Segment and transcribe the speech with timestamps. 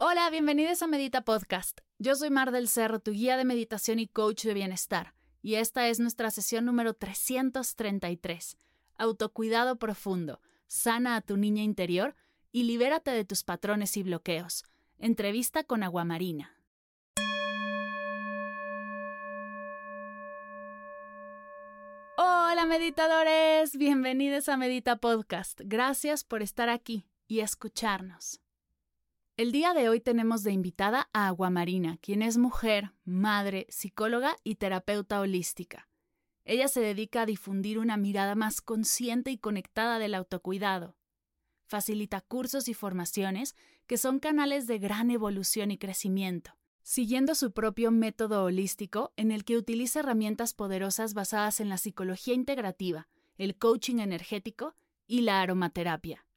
[0.00, 1.80] Hola, bienvenidos a Medita Podcast.
[1.98, 5.88] Yo soy Mar del Cerro, tu guía de meditación y coach de bienestar, y esta
[5.88, 8.56] es nuestra sesión número 333.
[8.96, 12.14] Autocuidado profundo, sana a tu niña interior
[12.52, 14.62] y libérate de tus patrones y bloqueos.
[15.00, 16.54] Entrevista con Aguamarina.
[22.16, 25.60] Hola meditadores, bienvenidos a Medita Podcast.
[25.64, 28.40] Gracias por estar aquí y escucharnos.
[29.38, 34.56] El día de hoy tenemos de invitada a Aguamarina, quien es mujer, madre, psicóloga y
[34.56, 35.88] terapeuta holística.
[36.44, 40.96] Ella se dedica a difundir una mirada más consciente y conectada del autocuidado.
[41.68, 43.54] Facilita cursos y formaciones
[43.86, 49.44] que son canales de gran evolución y crecimiento, siguiendo su propio método holístico en el
[49.44, 53.06] que utiliza herramientas poderosas basadas en la psicología integrativa,
[53.36, 54.74] el coaching energético
[55.06, 56.27] y la aromaterapia.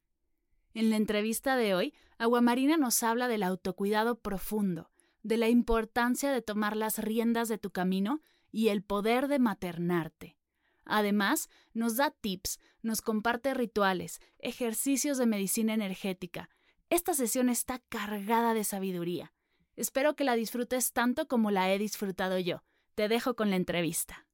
[0.74, 4.90] En la entrevista de hoy, Aguamarina nos habla del autocuidado profundo,
[5.22, 10.36] de la importancia de tomar las riendas de tu camino y el poder de maternarte.
[10.84, 16.48] Además, nos da tips, nos comparte rituales, ejercicios de medicina energética.
[16.90, 19.32] Esta sesión está cargada de sabiduría.
[19.76, 22.62] Espero que la disfrutes tanto como la he disfrutado yo.
[22.94, 24.26] Te dejo con la entrevista.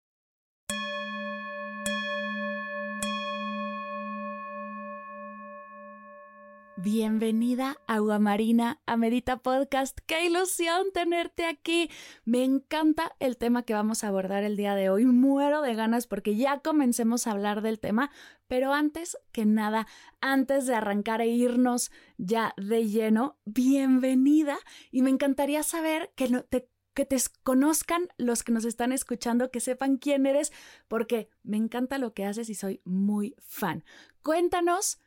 [6.80, 9.98] Bienvenida, Agua Marina, a Medita Podcast.
[10.06, 11.90] ¡Qué ilusión tenerte aquí!
[12.24, 15.04] Me encanta el tema que vamos a abordar el día de hoy.
[15.04, 18.12] Muero de ganas porque ya comencemos a hablar del tema,
[18.46, 19.88] pero antes que nada,
[20.20, 24.56] antes de arrancar e irnos ya de lleno, bienvenida
[24.92, 29.60] y me encantaría saber que te que te conozcan los que nos están escuchando, que
[29.60, 30.52] sepan quién eres,
[30.88, 33.84] porque me encanta lo que haces y soy muy fan.
[34.22, 34.98] Cuéntanos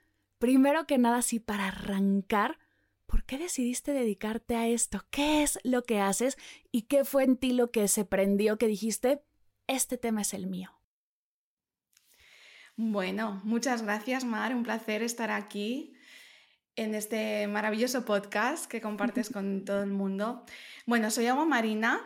[0.41, 2.57] Primero que nada, sí, para arrancar,
[3.05, 5.05] ¿por qué decidiste dedicarte a esto?
[5.11, 6.35] ¿Qué es lo que haces?
[6.71, 9.21] ¿Y qué fue en ti lo que se prendió que dijiste,
[9.67, 10.71] este tema es el mío?
[12.75, 14.55] Bueno, muchas gracias, Mar.
[14.55, 15.93] Un placer estar aquí
[16.75, 20.43] en este maravilloso podcast que compartes con todo el mundo.
[20.87, 22.01] Bueno, soy Agua Marina.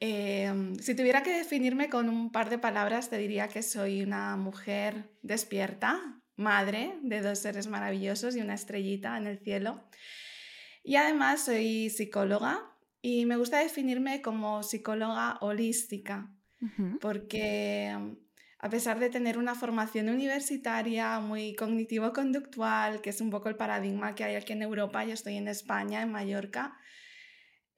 [0.00, 4.34] Em, si tuviera que definirme con un par de palabras, te diría que soy una
[4.38, 9.82] mujer despierta, madre de dos seres maravillosos y una estrellita en el cielo.
[10.84, 12.60] Y además soy psicóloga
[13.02, 16.30] y me gusta definirme como psicóloga holística,
[17.00, 18.12] porque mm,
[18.58, 24.14] a pesar de tener una formación universitaria muy cognitivo-conductual, que es un poco el paradigma
[24.14, 26.76] que hay aquí en Europa, yo estoy en España, en Mallorca,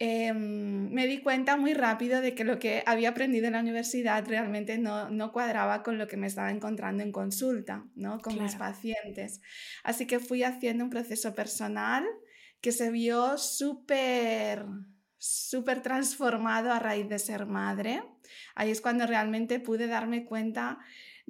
[0.00, 4.24] Em, me di cuenta muy rápido de que lo que había aprendido en la universidad
[4.28, 8.20] realmente no, no cuadraba con lo que me estaba encontrando en consulta, ¿no?
[8.20, 9.40] con mis pacientes.
[9.82, 12.04] Así que fui haciendo un proceso personal
[12.60, 14.64] que se vio súper
[15.20, 18.02] súper transformado a raíz de ser madre.
[18.54, 20.78] Ahí es cuando realmente pude darme cuenta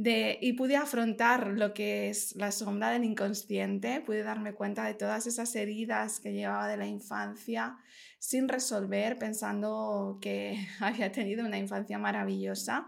[0.01, 5.27] y pude afrontar lo que es la sombra del inconsciente, pude darme cuenta de todas
[5.27, 7.79] esas heridas que llevaba de la infancia,
[8.21, 12.87] sin resolver, pensando que había tenido una infancia maravillosa.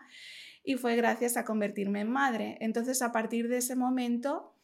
[0.63, 2.59] y fue gracias a convertirme en madre.
[2.61, 4.55] Entonces, a partir de ese momento,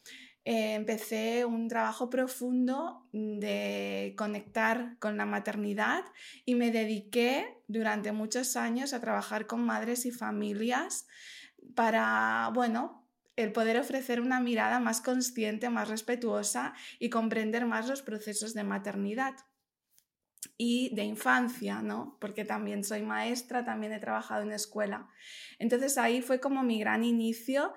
[0.45, 6.05] eh, empecé un trabajo profundo de conectar con la maternidad
[6.45, 11.07] y me dediqué durante muchos años a trabajar con madres y familias
[11.75, 18.01] para, bueno, el poder ofrecer una mirada más consciente, más respetuosa y comprender más los
[18.01, 19.35] procesos de maternidad
[20.57, 22.17] y de infancia, ¿no?
[22.19, 25.07] Porque también soy maestra, también he trabajado en escuela.
[25.59, 27.73] Entonces ahí fue como mi gran inicio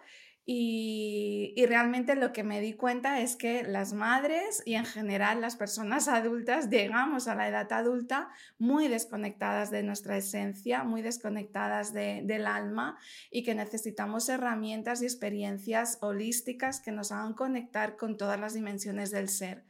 [0.53, 5.55] y, realmente lo que me di cuenta es que las madres y en general las
[5.55, 12.47] personas adultas llegamos a la edad adulta muy desconectadas de nuestra esencia, muy desconectadas del
[12.49, 12.99] alma
[13.31, 19.13] y que necesitamos herramientas y experiencias holísticas que nos hagan conectar con todas las dimensiones
[19.13, 19.63] del ser.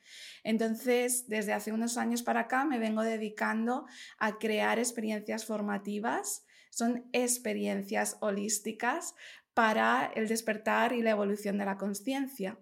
[0.44, 3.84] Entonces, desde hace unos años para acá me vengo dedicando
[4.18, 9.16] a crear experiencias formativas son experiencias holísticas
[9.54, 12.58] para el despertar y la evolución de la conciencia.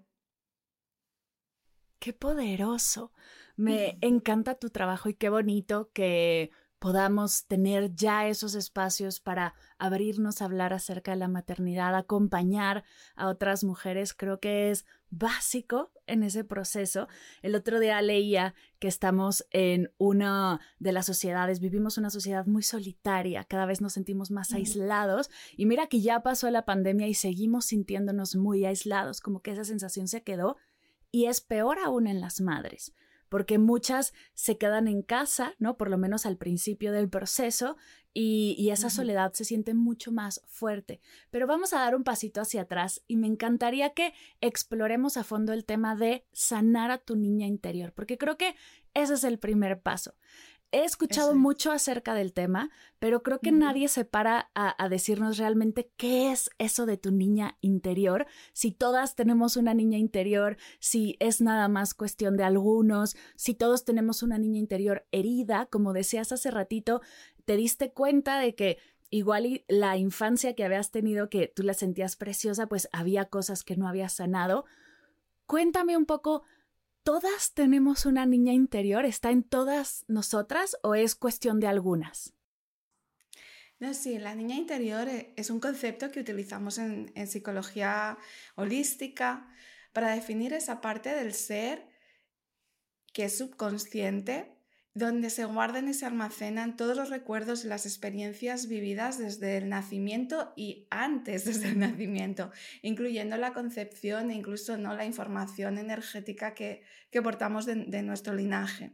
[1.98, 3.12] Qué poderoso.
[3.56, 10.40] Me encanta tu trabajo y qué bonito que podamos tener ya esos espacios para abrirnos
[10.40, 12.84] a hablar acerca de la maternidad, acompañar
[13.16, 17.08] a otras mujeres, creo que es básico en ese proceso.
[17.42, 22.62] El otro día leía que estamos en una de las sociedades, vivimos una sociedad muy
[22.62, 27.14] solitaria, cada vez nos sentimos más aislados y mira que ya pasó la pandemia y
[27.14, 30.56] seguimos sintiéndonos muy aislados, como que esa sensación se quedó
[31.10, 32.92] y es peor aún en las madres
[33.28, 35.76] porque muchas se quedan en casa, ¿no?
[35.76, 37.76] Por lo menos al principio del proceso,
[38.20, 41.00] y, esa soledad se siente mucho más fuerte.
[41.30, 45.52] Pero vamos a dar un pasito hacia atrás y me encantaría que exploremos a fondo
[45.52, 48.56] el tema de sanar a tu niña interior, porque creo que
[48.94, 50.14] ese es el primer paso.
[50.70, 52.68] He escuchado mucho acerca del tema,
[52.98, 57.56] pero creo que nadie se para a, decirnos realmente qué es eso de tu niña
[57.62, 63.54] interior, si todas tenemos una niña interior, si es nada más cuestión de algunos, si
[63.54, 67.00] todos tenemos una niña interior herida, como decías hace ratito,
[67.46, 68.76] te diste cuenta de que
[69.08, 73.78] igual la infancia que habías tenido, que tú la sentías preciosa, pues había cosas que
[73.78, 74.66] no habías sanado.
[75.46, 76.42] Cuéntame un poco
[77.02, 79.04] ¿todas tenemos una niña interior?
[79.04, 82.34] ¿Está en todas nosotras o es cuestión de algunas?
[83.78, 88.18] No, sí, la niña interior eh, es un concepto que utilizamos en, en psicología
[88.56, 89.48] holística
[89.92, 91.88] para definir esa parte del ser
[93.12, 94.57] que es subconsciente
[94.98, 99.68] donde se guardan y se almacenan todos los recuerdos y las experiencias vividas desde el
[99.68, 102.50] nacimiento y antes desde el nacimiento,
[102.82, 104.94] incluyendo la concepción e incluso ¿no?
[104.94, 106.82] la información energética que,
[107.22, 108.92] portamos de, nuestro linaje.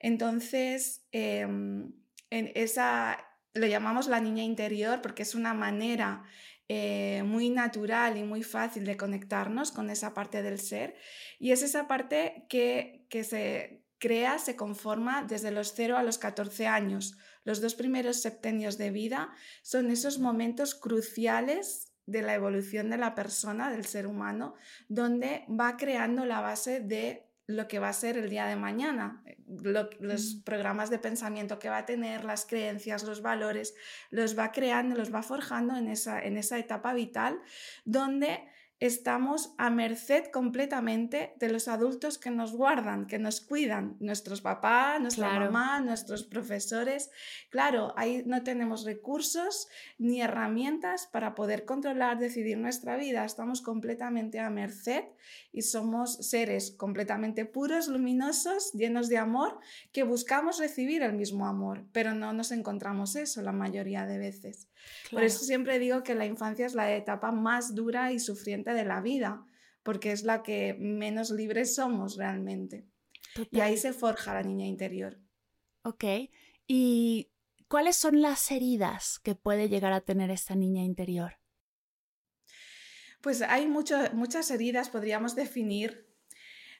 [0.00, 1.92] Entonces, em,
[2.30, 3.18] esa,
[3.54, 6.24] lo llamamos la niña interior porque es una manera
[6.68, 10.96] eh, muy natural y muy fácil de conectarnos con esa parte del ser
[11.38, 16.18] y es esa parte que, que se crea, se conforma desde los 0 a los
[16.18, 17.16] 14 años.
[17.44, 19.30] Los dos primeros septenios de vida
[19.62, 24.54] son esos momentos cruciales de la evolución de la persona, del ser humano,
[24.88, 29.22] donde va creando la base de lo que va a ser el día de mañana,
[29.46, 33.74] los programas de pensamiento que va a tener, las creencias, los valores,
[34.10, 37.40] los va creando, los va forjando en esa, en esa etapa vital
[37.84, 44.42] donde estamos a merced completamente de los adultos que nos guardan, que nos cuidan, nuestros
[44.42, 47.10] papás, nuestra mamá, nuestros profesores.
[47.48, 49.68] Claro, ahí no tenemos recursos
[49.98, 53.24] ni herramientas para poder controlar, decidir nuestra vida.
[53.24, 55.04] Estamos completamente a merced
[55.52, 59.58] y somos seres completamente puros, luminosos, llenos de amor,
[59.92, 64.68] que buscamos recibir el mismo amor, pero no nos encontramos eso la mayoría de veces.
[65.10, 68.84] Por eso siempre digo que la infancia es la etapa más dura y sufriente de
[68.84, 69.44] la vida,
[69.82, 72.86] porque es la que menos libres somos realmente.
[73.50, 75.18] Y ahí se forja la niña interior.
[75.82, 76.04] Ok.
[76.66, 77.30] ¿Y
[77.68, 81.38] cuáles son las heridas que puede llegar a tener esta niña interior?
[83.20, 86.08] Pues hay muchas heridas, podríamos definir.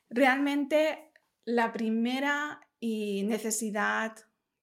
[0.08, 1.12] Realmente
[1.44, 4.16] la primera y necesidad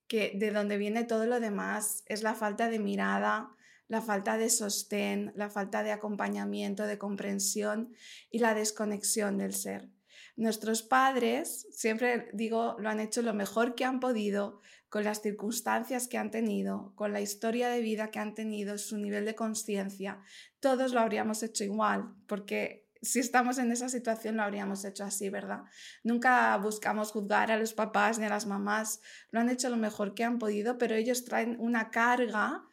[0.08, 3.50] que de donde viene todo lo demás es la falta de mirada,
[3.88, 7.94] la falta de sostén, la falta de acompañamiento, de comprensión
[8.30, 9.90] y la desconexión del ser.
[10.36, 16.08] Nuestros padres, siempre digo, lo han hecho lo mejor que han podido con las circunstancias
[16.08, 20.22] que han tenido, con la historia de vida que han tenido, su nivel de conciencia.
[20.60, 25.30] Todos lo habríamos hecho igual, porque si estamos en esa situación lo habríamos hecho así,
[25.30, 25.64] ¿verdad?
[26.04, 30.16] Nunca buscamos juzgar a los papás ni a las mamás, lo han hecho lo mejor
[30.16, 32.64] que han podido, pero ellos traen una carga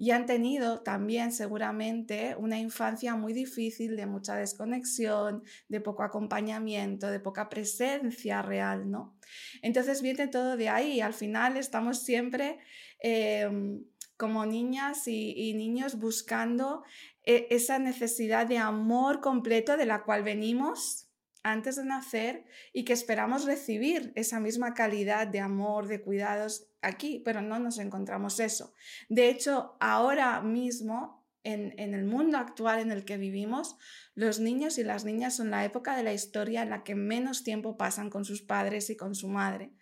[0.00, 7.10] y han tenido también seguramente una infancia muy difícil de mucha desconexión, de poco acompañamiento,
[7.10, 9.18] de poca presencia real, ¿no?
[9.60, 11.00] Entonces viene todo de ahí.
[11.00, 12.58] Al final estamos siempre
[13.00, 13.82] em,
[14.18, 16.82] como niñas y, niños buscando
[17.24, 21.08] eh, esa necesidad de amor completo de la cual venimos
[21.44, 27.22] antes de nacer y que esperamos recibir esa misma calidad de amor, de cuidados aquí,
[27.24, 28.74] pero no nos encontramos eso.
[29.08, 33.76] De hecho, ahora mismo, en, en, el mundo actual en el que vivimos,
[34.14, 37.44] los niños y las niñas son la época de la historia en la que menos
[37.44, 39.72] tiempo pasan con sus padres y con su madre.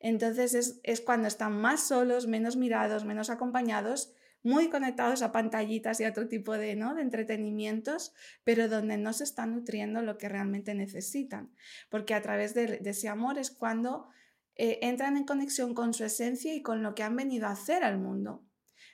[0.00, 6.00] Entonces es, es cuando están más solos, menos mirados, menos acompañados muy conectados a pantallitas
[6.00, 6.94] y a otro tipo de, ¿no?
[6.94, 8.14] de entretenimientos,
[8.44, 11.50] pero donde no se están nutriendo lo que realmente necesitan.
[11.88, 14.08] Porque a través de, ese amor es cuando
[14.54, 17.84] eh, entran en conexión con su esencia y con lo que han venido a hacer
[17.84, 18.44] al mundo.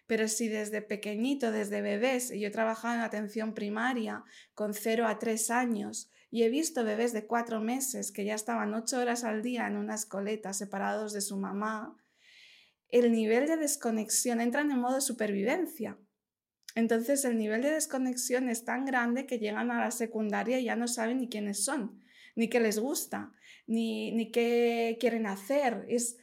[0.06, 5.18] Pero si desde pequeñito, desde bebés, yo he trabajado en atención primaria con 0 a
[5.18, 9.40] 3 años y he visto bebés de 4 meses que ya estaban 8 horas al
[9.40, 11.96] día en una escoleta separados de su mamá,
[12.88, 15.96] el nivel de desconexión, entran en modo supervivencia.
[16.74, 20.74] Entonces el nivel de desconexión es tan grande que llegan a la secundaria y ya
[20.74, 22.02] no saben ni quiénes son,
[22.34, 23.32] ni qué les gusta,
[23.68, 25.84] ni, ni qué quieren hacer.
[25.86, 26.16] Es,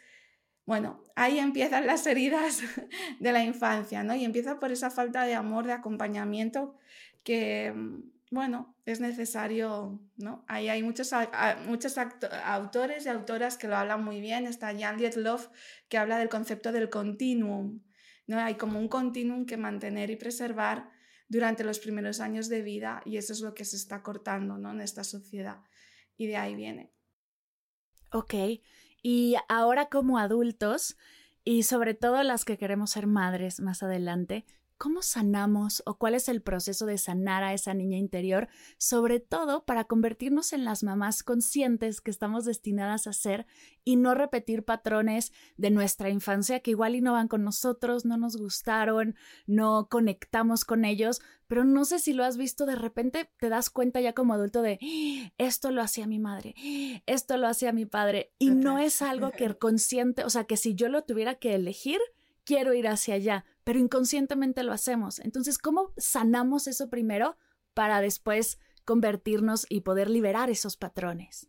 [0.65, 2.59] bueno, ahí empiezan las heridas
[3.21, 4.13] de la infancia, ¿no?
[4.13, 6.75] Y empieza por esa falta de amor, de acompañamiento
[7.23, 7.73] que,
[8.31, 10.45] bueno, es necesario, ¿no?
[10.47, 11.11] Ahí hay muchos,
[11.67, 14.47] muchos autores y autoras que lo hablan muy bien.
[14.47, 15.49] Está Jan Love
[15.89, 17.81] que habla del concepto del continuum,
[18.27, 18.39] ¿no?
[18.39, 20.89] Hay como un continuum que mantener y preservar
[21.27, 24.71] durante los primeros años de vida y eso es lo que se está cortando, ¿no?
[24.71, 25.57] En esta sociedad.
[26.15, 26.93] Y de ahí viene.
[28.13, 28.33] Ok,
[29.03, 30.97] y ahora como adultos,
[31.43, 34.45] y sobre todo las que queremos ser madres más adelante,
[34.81, 38.47] ¿Cómo sanamos o cuál es el proceso de sanar a esa niña interior?
[38.79, 43.45] Sobre todo para convertirnos en las mamás conscientes que estamos destinadas a ser
[43.83, 48.17] y no repetir patrones de nuestra infancia que igual y no van con nosotros, no
[48.17, 49.13] nos gustaron,
[49.45, 53.69] no conectamos con ellos, pero no sé si lo has visto, de repente te das
[53.69, 54.79] cuenta ya como adulto de
[55.37, 56.55] esto lo hacía mi madre,
[57.05, 60.73] esto lo hacía mi padre y no es algo que consciente, o sea, que si
[60.73, 61.99] yo lo tuviera que elegir,
[62.45, 65.19] quiero ir hacia allá, pero inconscientemente lo hacemos.
[65.19, 67.37] Entonces, ¿cómo sanamos eso primero
[67.73, 71.47] para después convertirnos y poder liberar esos patrones?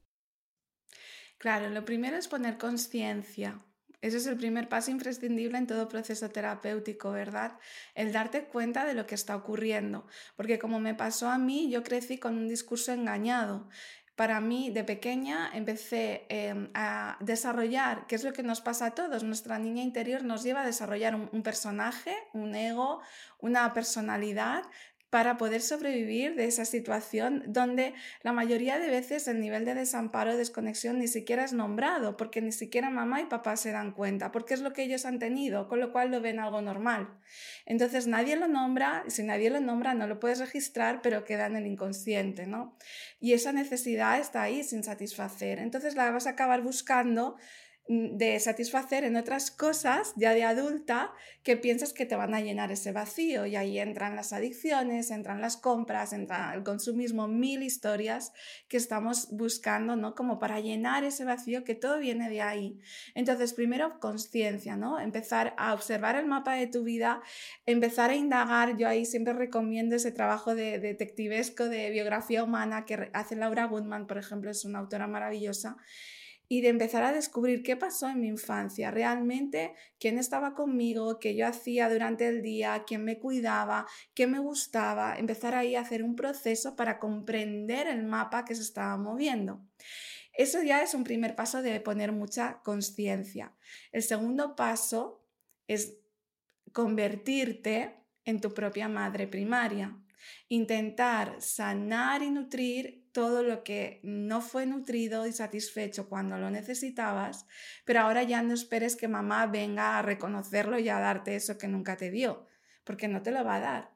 [1.38, 3.60] Claro, lo primero es poner conciencia.
[4.02, 7.58] Ese es el primer paso imprescindible en todo proceso terapéutico, ¿verdad?
[7.94, 10.06] El darte cuenta de lo que está ocurriendo.
[10.36, 13.68] Porque como me pasó a mí, yo crecí con un discurso engañado.
[14.14, 18.90] Para mí, de pequeña, empecé em, a desarrollar, qué es lo que nos pasa a
[18.90, 23.00] todos, nuestra niña interior nos lleva a desarrollar un personaje, un ego,
[23.38, 24.64] una personalidad
[25.12, 27.92] para poder sobrevivir de esa situación donde
[28.22, 32.50] la mayoría de veces el nivel de desamparo, desconexión ni siquiera es nombrado, porque ni
[32.50, 35.80] siquiera mamá y papá se dan cuenta, porque es lo que ellos han tenido, con
[35.80, 37.10] lo cual lo ven algo normal.
[37.66, 41.56] Entonces nadie lo nombra, si nadie lo nombra no lo puedes registrar, pero queda en
[41.56, 42.78] el inconsciente, ¿no?
[43.20, 45.58] Y esa necesidad está ahí sin satisfacer.
[45.58, 47.36] Entonces la vas a acabar buscando
[47.88, 51.12] de satisfacer en otras cosas ya de adulta
[51.42, 55.40] que piensas que te van a llenar ese vacío y ahí entran las adicciones, entran
[55.40, 58.32] las compras, entra el consumismo, mil historias
[58.68, 60.14] que estamos buscando, ¿no?
[60.14, 62.78] Como para llenar ese vacío que todo viene de ahí.
[63.16, 65.00] Entonces, primero conciencia, ¿no?
[65.00, 67.20] Empezar a observar el mapa de tu vida,
[67.66, 73.10] empezar a indagar, yo ahí siempre recomiendo ese trabajo de, detectivesco de biografía humana que
[73.12, 75.76] hace Laura Goodman, por ejemplo, es una autora maravillosa
[76.52, 81.34] y de empezar a descubrir qué pasó en mi infancia, realmente quién estaba conmigo, qué
[81.34, 86.02] yo hacía durante el día, quién me cuidaba, qué me gustaba, empezar ahí a hacer
[86.02, 89.64] un proceso para comprender el mapa que se estaba moviendo.
[90.34, 93.54] Eso ya es un primer paso de poner mucha conciencia.
[93.90, 95.24] El segundo paso
[95.68, 95.96] es
[96.74, 99.96] convertirte en tu propia madre primaria.
[100.48, 107.46] Intentar sanar y nutrir todo lo que no fue nutrido y satisfecho cuando lo necesitabas,
[107.84, 111.68] pero ahora ya no esperes que mamá venga a reconocerlo y a darte eso que
[111.68, 112.46] nunca te dio,
[112.84, 113.92] porque no te lo va a dar.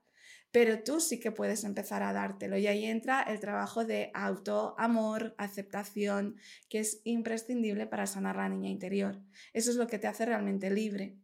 [0.52, 4.74] Pero tú sí que puedes empezar a dártelo y ahí entra el trabajo de auto,
[4.78, 6.36] amor, aceptación,
[6.68, 9.20] que es imprescindible para sanar la niña interior.
[9.52, 11.18] Eso es lo que te hace realmente libre.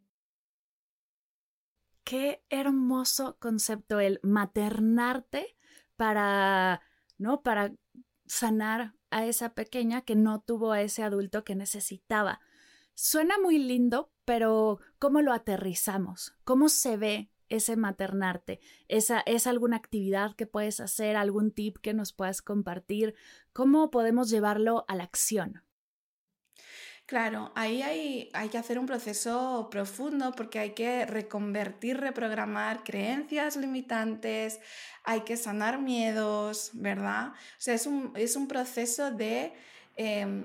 [2.04, 5.56] Qué hermoso concepto el maternarte
[5.96, 6.82] para
[7.22, 7.42] ¿no?
[7.42, 7.72] Para
[8.32, 12.40] sanar a esa pequeña que no tuvo a ese adulto que necesitaba.
[12.94, 16.34] Suena muy lindo, pero ¿cómo lo aterrizamos?
[16.42, 18.60] ¿Cómo se ve ese maternarte?
[18.88, 23.14] ¿Esa, ¿Es alguna actividad que puedes hacer, algún tip que nos puedas compartir?
[23.52, 25.62] ¿Cómo podemos llevarlo a la acción?
[27.06, 33.56] Claro, ahí hay, hay, que hacer un proceso profundo porque hay que reconvertir, reprogramar creencias
[33.56, 34.60] limitantes,
[35.04, 37.32] hay que sanar miedos, ¿verdad?
[37.32, 39.52] O sea, es un, es un proceso de,
[39.96, 40.44] em,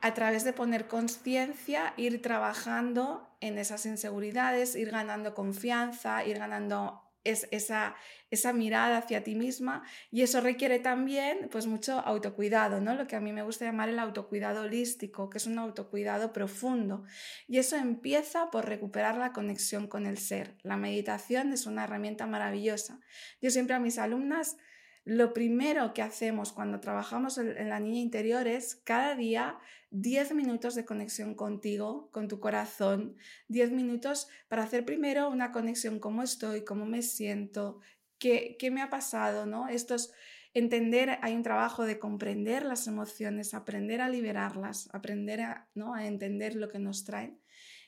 [0.00, 7.07] a través de poner conciencia, ir trabajando en esas inseguridades, ir ganando confianza, ir ganando
[7.30, 7.94] es esa,
[8.30, 12.94] esa mirada hacia ti misma y eso requiere también pues mucho autocuidado, ¿no?
[12.94, 17.04] Lo que a mí me gusta llamar el autocuidado holístico, que es un autocuidado profundo.
[17.46, 20.56] Y eso empieza por recuperar la conexión con el ser.
[20.62, 23.00] La meditación es una herramienta maravillosa.
[23.40, 24.56] Yo siempre a mis alumnas
[25.04, 29.58] lo primero que hacemos cuando trabajamos en la niña interior es cada día
[29.90, 33.16] 10 minutos de conexión contigo, con tu corazón,
[33.48, 37.80] 10 minutos para hacer primero una conexión cómo estoy, cómo me siento,
[38.18, 39.68] qué, qué me ha pasado, ¿no?
[39.68, 40.12] Esto es
[40.54, 45.94] entender, hay un trabajo de comprender las emociones, aprender a liberarlas, aprender a, ¿no?
[45.94, 47.40] a entender lo que nos traen.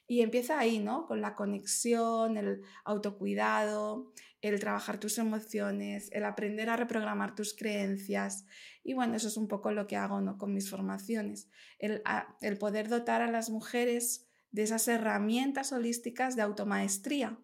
[0.07, 1.07] Y empieza ahí, ¿no?
[1.07, 8.47] Con la conexión, el autocuidado, el trabajar tus emociones, el aprender a reprogramar tus creencias.
[8.83, 10.39] Y bueno, eso es un poco lo que hago ¿no?
[10.39, 12.03] con mis formaciones, el,
[12.41, 17.39] el poder dotar a las mujeres de esas herramientas holísticas de automaestría.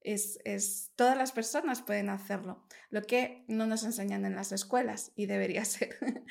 [0.00, 5.12] Es, es, todas las personas pueden hacerlo, lo que no nos enseñan en las escuelas
[5.16, 5.98] y debería ser.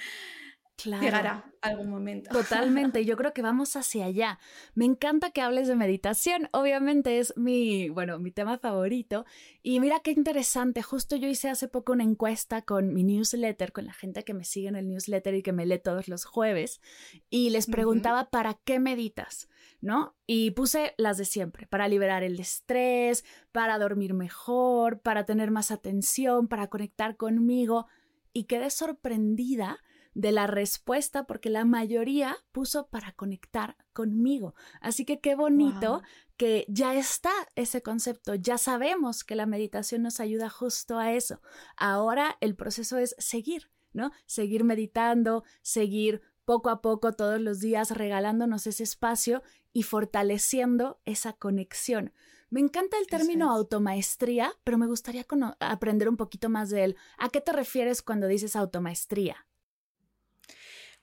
[0.85, 2.29] Llegará algún momento.
[2.29, 4.39] Totalmente, yo creo que vamos hacia allá.
[4.75, 9.25] Me encanta que hables de meditación, obviamente es mi, bueno, mi tema favorito.
[9.61, 13.85] Y mira qué interesante, justo yo hice hace poco una encuesta con mi newsletter, con
[13.85, 16.81] la gente que me sigue en el newsletter y que me lee todos los jueves,
[17.29, 19.49] y les preguntaba, ¿para qué meditas?
[19.81, 20.15] ¿No?
[20.25, 25.71] Y puse las de siempre, para liberar el estrés, para dormir mejor, para tener más
[25.71, 27.87] atención, para conectar conmigo.
[28.31, 29.79] Y quedé sorprendida
[30.13, 34.55] de la respuesta porque la mayoría puso para conectar conmigo.
[34.81, 36.01] Así que qué bonito
[36.37, 41.41] que ya está ese concepto, ya sabemos que la meditación nos ayuda justo a eso.
[41.77, 44.11] Ahora el proceso es seguir, ¿no?
[44.25, 51.33] Seguir meditando, seguir poco a poco todos los días regalándonos ese espacio y fortaleciendo esa
[51.33, 52.13] conexión.
[52.49, 55.25] Me encanta el término automaestría, pero me gustaría
[55.59, 56.97] aprender un poquito más de él.
[57.17, 59.47] ¿A qué te refieres cuando dices automaestría?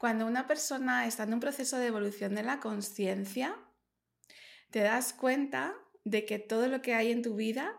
[0.01, 3.55] Cuando una persona está en un proceso de evolución de la conciencia,
[4.71, 7.79] te das cuenta de que todo lo que hay en tu vida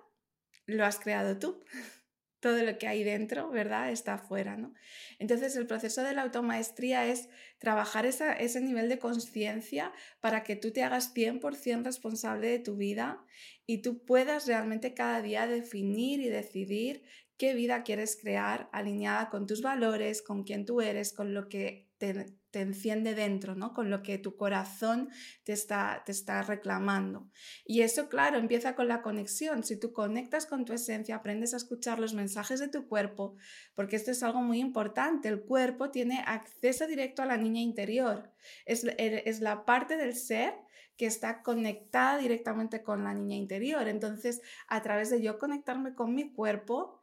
[0.68, 1.64] lo has creado tú.
[2.40, 3.92] Todo lo que hay dentro, ¿verdad?
[3.92, 4.74] Está afuera, ¿no?
[5.20, 7.30] Entonces, el proceso de la automaestría es
[7.60, 13.24] trabajar ese nivel de conciencia para que tú te hagas 100% responsable de tu vida
[13.68, 17.04] y tú puedas realmente cada día definir y decidir
[17.38, 21.90] qué vida quieres crear alineada con tus valores, con quién tú eres, con lo que
[22.02, 23.74] te, enciende dentro, ¿no?
[23.74, 25.10] Con lo que tu corazón
[25.44, 27.30] te está, te está reclamando.
[27.64, 29.64] Y eso, claro, empieza con la conexión.
[29.64, 33.36] Si tú conectas con tu esencia, aprendes a escuchar los mensajes de tu cuerpo,
[33.76, 35.30] porque esto es algo muy importante.
[35.30, 38.32] El cuerpo tiene acceso directo a la niña interior.
[38.66, 40.56] Es, es la parte del ser
[40.98, 43.88] que está conectada directamente con la niña interior.
[43.88, 47.01] Entonces, a través de yo conectarme con mi cuerpo,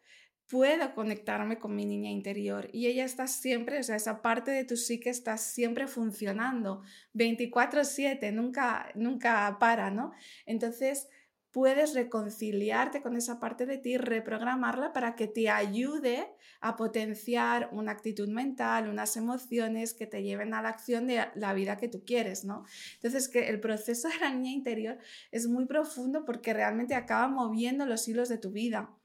[0.49, 4.65] puedo conectarme con mi niña interior y ella está siempre, o sea, esa parte de
[4.65, 6.83] tu psique está siempre funcionando
[7.13, 10.13] 24/7, nunca, nunca para, ¿no?
[10.47, 11.09] Entonces
[11.51, 16.27] puedes reconciliarte con esa parte de ti, reprogramarla para que te ayude
[16.61, 21.55] a potenciar una actitud mental, unas emociones que te lleven a la acción de la
[21.55, 22.65] vida que tú quieres, ¿no?
[22.95, 24.99] Entonces, que el proceso de la niña interior
[25.31, 28.98] es muy profundo porque realmente acaba moviendo los hilos de tu vida.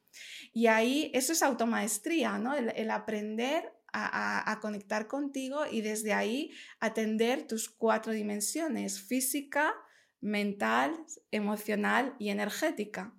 [0.51, 2.53] Y ahí eso es automaestría, ¿no?
[2.55, 9.73] El, aprender a, conectar contigo y desde ahí atender tus cuatro dimensiones, física,
[10.19, 13.13] mental, emocional y energética.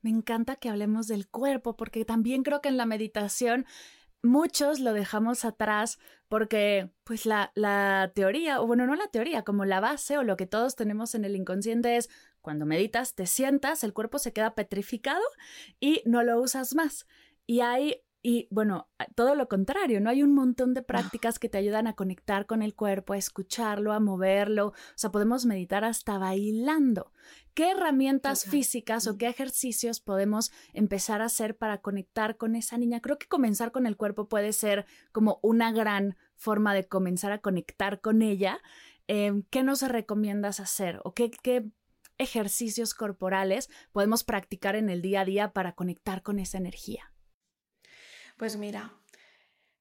[0.00, 3.66] Me encanta que hablemos del cuerpo porque también creo que en la meditación
[4.22, 5.98] muchos lo dejamos atrás
[6.28, 10.36] porque pues la, la, teoría, o bueno, no la teoría, como la base o lo
[10.36, 12.08] que todos tenemos en el inconsciente es
[12.48, 15.20] cuando meditas, te sientas, el cuerpo se queda petrificado
[15.80, 17.06] y no lo usas más.
[17.46, 20.08] Y hay, y bueno, todo lo contrario, ¿no?
[20.08, 23.92] Hay un montón de prácticas que te ayudan a conectar con el cuerpo, a escucharlo,
[23.92, 24.68] a moverlo.
[24.68, 27.12] O sea, podemos meditar hasta bailando.
[27.52, 33.02] ¿Qué herramientas físicas o qué ejercicios podemos empezar a hacer para conectar con esa niña?
[33.02, 37.42] Creo que comenzar con el cuerpo puede ser como una gran forma de comenzar a
[37.42, 38.58] conectar con ella.
[39.06, 41.70] Em, ¿Qué nos recomiendas hacer o qué, qué
[42.18, 47.12] ejercicios corporales podemos practicar en el día a día para conectar con esa energía?
[48.36, 48.92] Pues mira,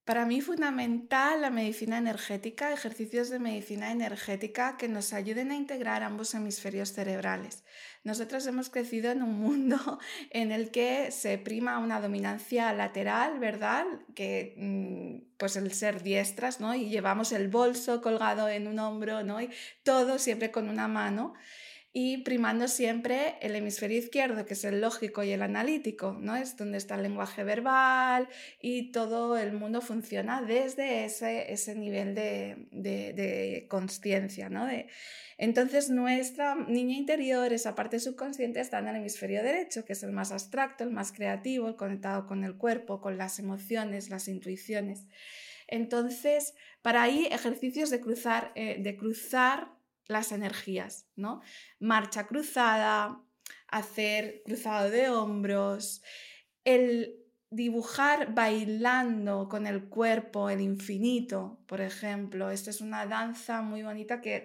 [0.08, 6.02] para mí fundamental la medicina energética, ejercicios de medicina energética que nos ayuden a integrar
[6.02, 7.66] ambos hemisferios cerebrales.
[8.06, 10.00] Nosotros hemos crecido en un mundo
[10.32, 13.86] en el que se prima una dominancia lateral, ¿verdad?
[14.16, 16.74] Que mm, pues el ser diestras, ¿no?
[16.74, 19.42] Y llevamos el bolso colgado en un hombro, ¿no?
[19.42, 19.50] Y
[19.84, 21.34] todo siempre con una mano
[22.00, 26.36] y primando siempre el hemisferio izquierdo, que es el lógico y el analítico, ¿no?
[26.36, 28.30] Es donde está el lenguaje verbal
[28.62, 34.68] y todo el mundo funciona desde ese, ese nivel de, de, conciencia, ¿no?
[34.68, 34.86] De,
[35.40, 40.12] entonces nuestra niña interior, esa parte subconsciente, está en el hemisferio derecho, que es el
[40.12, 45.08] más abstracto, el más creativo, el conectado con el cuerpo, con las emociones, las intuiciones.
[45.68, 49.77] Entonces, para ahí ejercicios de cruzar, eh, de cruzar
[50.08, 51.42] las energías, ¿no?
[51.80, 53.22] Marcha cruzada,
[53.68, 56.02] hacer cruzado de hombros,
[56.64, 57.17] el
[57.50, 62.50] dibujar bailando con el cuerpo el infinito, por ejemplo.
[62.50, 64.44] Esta es una danza muy bonita que,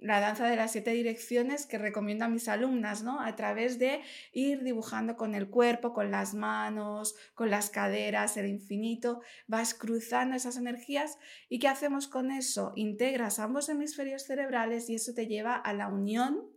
[0.00, 3.20] la danza de las siete direcciones que recomiendo a mis alumnas, ¿no?
[3.20, 4.00] A través de
[4.32, 10.34] ir dibujando con el cuerpo, con las manos, con las caderas, el infinito, vas cruzando
[10.34, 11.18] esas energías
[11.50, 12.72] y ¿qué hacemos con eso?
[12.74, 16.51] Integras ambos hemisferios cerebrales y eso te lleva a la unión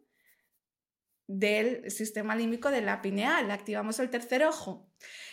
[1.27, 4.89] del sistema límbico de la pineal, activamos el tercer ojo.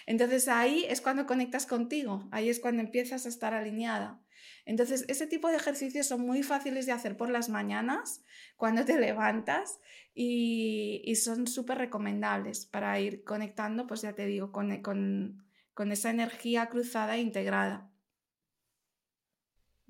[0.07, 4.21] Entonces ahí es cuando conectas contigo, ahí es cuando empiezas a estar alineada.
[4.65, 8.25] Entonces ese tipo de ejercicios son muy fáciles de hacer por las mañanas,
[8.57, 9.79] cuando te levantas
[10.15, 16.11] y, son súper recomendables para ir conectando, pues ya te digo, con, con, con esa
[16.11, 17.92] energía cruzada e integrada.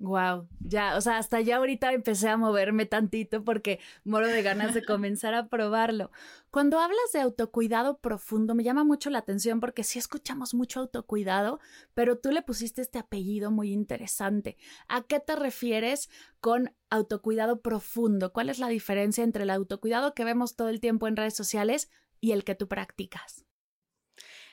[0.03, 4.73] Wow, ya, o sea, hasta ya ahorita empecé a moverme tantito porque moro de ganas
[4.73, 6.11] de comenzar a probarlo.
[6.51, 11.61] Cuando hablas de autocuidado profundo, me llama mucho la atención porque sí escuchamos mucho autocuidado,
[11.93, 14.57] pero tú le pusiste este apellido muy interesante.
[14.89, 16.09] ¿A qué te refieres
[16.41, 18.33] con autocuidado profundo?
[18.33, 21.89] ¿Cuál es la diferencia entre el autocuidado que vemos todo el tiempo en redes sociales
[22.19, 23.45] y el que tú practicas?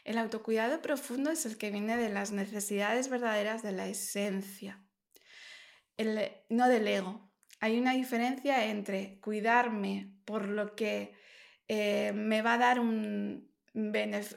[0.05, 4.81] El autocuidado profundo es el que viene de las necesidades verdaderas de la esencia
[6.49, 7.31] no del ego.
[7.61, 11.13] Hay una diferencia entre cuidarme por lo que
[11.69, 13.51] eh, me va a dar un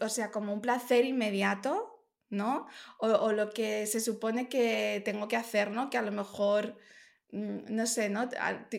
[0.02, 2.68] o sea, como un placer inmediato, ¿no?
[2.98, 5.90] O, lo que se supone que tengo que hacer, ¿no?
[5.90, 6.78] Que a lo mejor
[7.34, 8.30] no sé, ¿no?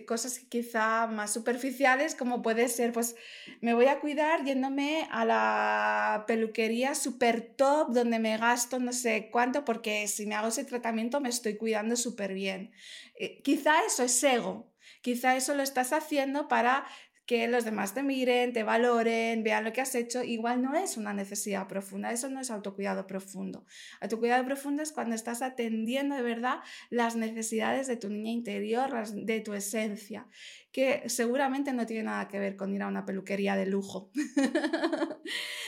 [0.07, 3.17] Cosas quizá más superficiales como puede ser, pues
[3.61, 9.29] me voy a cuidar yéndome a la peluquería super top donde me gasto no sé
[9.33, 12.71] cuánto porque si me hago ese tratamiento me estoy cuidando súper bien.
[13.19, 16.87] Eh, quizá eso es ego, quizá eso lo estás haciendo para
[17.27, 20.97] que los demás te miren, te valoren, vean lo que has hecho, igual no es
[20.97, 23.65] una necesidad profunda, eso no es autocuidado profundo.
[24.01, 26.61] Autocuidado profundo es cuando estás atendiendo de verdad
[26.91, 30.29] las necesidades de tu niña interior, de tu esencia,
[30.71, 34.11] que seguramente no tiene nada que ver con ir a una peluquería de lujo.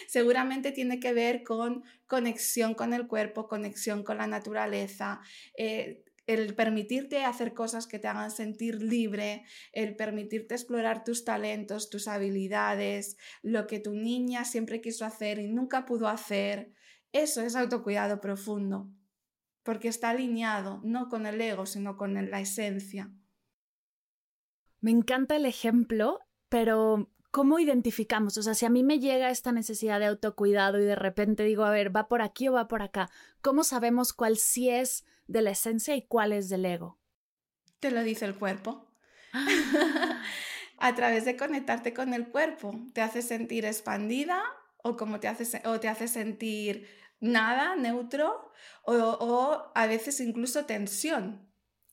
[0.09, 5.21] seguramente tiene que ver con conexión con el cuerpo, conexión con la naturaleza,
[5.57, 11.89] eh, el permitirte hacer cosas que te hagan sentir libre, el permitirte explorar tus talentos,
[11.89, 16.73] tus habilidades, lo que tu niña siempre quiso hacer y nunca pudo hacer,
[17.13, 18.91] eso es autocuidado profundo,
[19.63, 23.11] porque está alineado no con el ego, sino con la esencia.
[24.81, 28.37] Me encanta el ejemplo, pero ¿cómo identificamos?
[28.37, 31.65] O sea, si a mí me llega esta necesidad de autocuidado y de repente digo,
[31.65, 33.11] a ver, ¿va por aquí o va por acá?
[33.41, 36.99] ¿Cómo sabemos cuál sí es de la esencia y cuál es del ego?
[37.81, 38.87] Te lo dice el cuerpo.
[40.79, 42.75] a través de conectarte con el cuerpo.
[42.93, 44.43] Te hace sentir expandida
[44.83, 46.89] o como te hace, o te hace sentir
[47.21, 48.53] nada, neutro,
[48.85, 51.46] o, o a veces incluso tensión.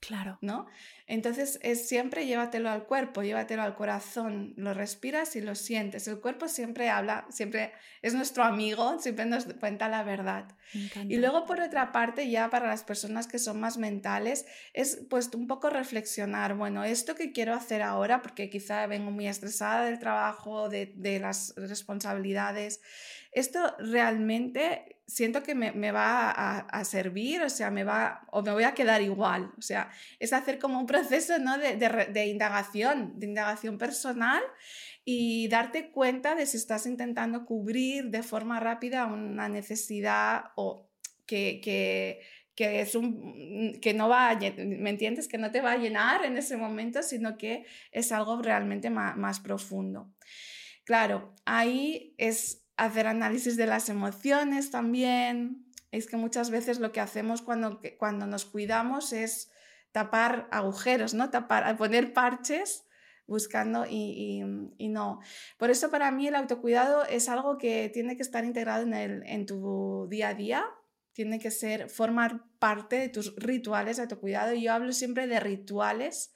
[0.05, 0.37] Claro.
[0.41, 0.65] ¿No?
[1.07, 6.07] Entonces es siempre llévatelo al cuerpo, llévatelo al corazón, lo respiras y lo sientes.
[6.07, 10.45] El cuerpo siempre habla, siempre es nuestro amigo, siempre nos cuenta la verdad.
[11.07, 15.29] Y luego por otra parte, ya para las personas que son más mentales, es pues
[15.33, 19.99] un poco reflexionar, bueno, esto que quiero hacer ahora, porque quizá vengo muy estresada del
[19.99, 22.81] trabajo, de, de las responsabilidades,
[23.33, 28.63] esto realmente siento que me, va a, servir, o sea, me va, o me voy
[28.63, 29.51] a quedar igual.
[29.57, 29.89] O sea,
[30.19, 31.57] es hacer como un proceso ¿no?
[31.57, 34.41] de, de, indagación, de indagación personal
[35.05, 40.89] y darte cuenta de si estás intentando cubrir de forma rápida una necesidad o
[41.25, 42.21] que, que,
[42.55, 45.27] que es un que no va a, ¿me entiendes?
[45.27, 49.17] Que no te va a llenar en ese momento, sino que es algo realmente más,
[49.17, 50.13] más profundo.
[50.85, 55.65] Claro, ahí es hacer análisis de las emociones también.
[55.91, 59.51] Es que muchas veces lo que hacemos cuando, cuando nos cuidamos es
[59.91, 61.29] tapar agujeros, ¿no?
[61.29, 62.85] Tapar, poner parches
[63.27, 64.43] buscando y,
[64.77, 65.21] y, no.
[65.57, 69.23] Por eso para mí el autocuidado es algo que tiene que estar integrado en, el,
[69.25, 70.65] en tu día a día,
[71.13, 74.53] tiene que ser, formar parte de tus rituales de autocuidado.
[74.53, 76.33] Yo hablo siempre de rituales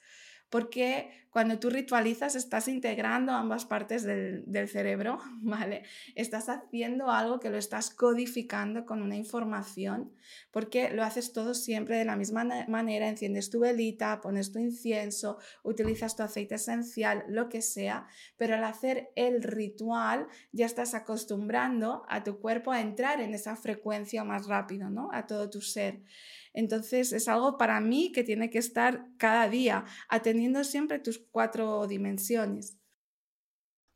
[0.48, 5.84] porque cuando tú ritualizas estás integrando ambas partes del, cerebro, ¿vale?
[6.16, 10.10] Estás haciendo algo que lo estás codificando con una información,
[10.50, 15.38] porque lo haces todo siempre de la misma manera, enciendes tu velita, pones tu incienso,
[15.62, 22.02] utilizas tu aceite esencial, lo que sea, pero al hacer el ritual ya estás acostumbrando
[22.08, 25.08] a tu cuerpo a entrar en esa frecuencia más rápido, ¿no?
[25.12, 26.02] A todo tu ser.
[26.52, 31.86] Entonces es algo para mí que tiene que estar cada día, atendiendo siempre tus cuatro
[31.86, 32.78] dimensiones.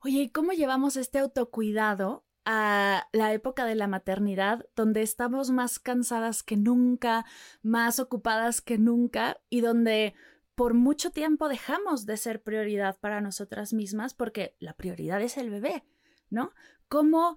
[0.01, 5.79] Oye, ¿y cómo llevamos este autocuidado a la época de la maternidad, donde estamos más
[5.79, 7.25] cansadas que nunca,
[7.63, 10.15] más ocupadas que nunca y donde
[10.55, 15.51] por mucho tiempo dejamos de ser prioridad para nosotras mismas porque la prioridad es el
[15.51, 15.85] bebé,
[16.31, 16.53] ¿no?
[16.89, 17.37] ¿Cómo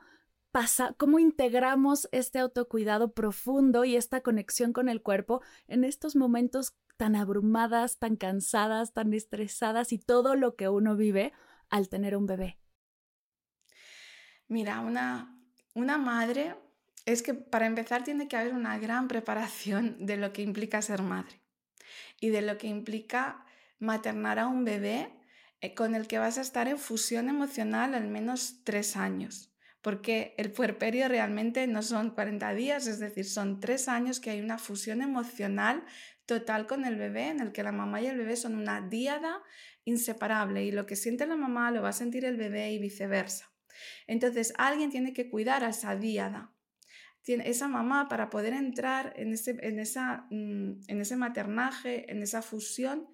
[0.98, 7.16] cómo integramos este autocuidado profundo y esta conexión con el cuerpo en estos momentos tan
[7.16, 11.34] abrumadas, tan cansadas, tan estresadas y todo lo que uno vive
[11.70, 12.58] al tener un bebé.
[14.48, 15.38] Mira, una,
[15.74, 16.56] una madre
[17.06, 21.02] es que para empezar tiene que haber una gran preparación de lo que implica ser
[21.02, 21.42] madre
[22.22, 23.46] y de lo que implica
[23.80, 25.12] maternar a un bebé
[25.60, 29.55] eh, con el que vas a estar en fusión emocional al menos tres años
[29.86, 34.42] porque el puerperio realmente no son 40 días, es decir, son tres años que hay
[34.42, 35.86] una fusión emocional
[36.26, 39.44] total con el bebé, en el que la mamá y el bebé son una díada
[39.84, 43.52] inseparable y lo que siente la mamá lo va a sentir el bebé y viceversa.
[44.08, 46.52] Entonces, alguien tiene que cuidar a esa díada.
[47.28, 53.08] Esa mamá, para poder entrar en ese, mm, en ese maternaje, en esa fusión,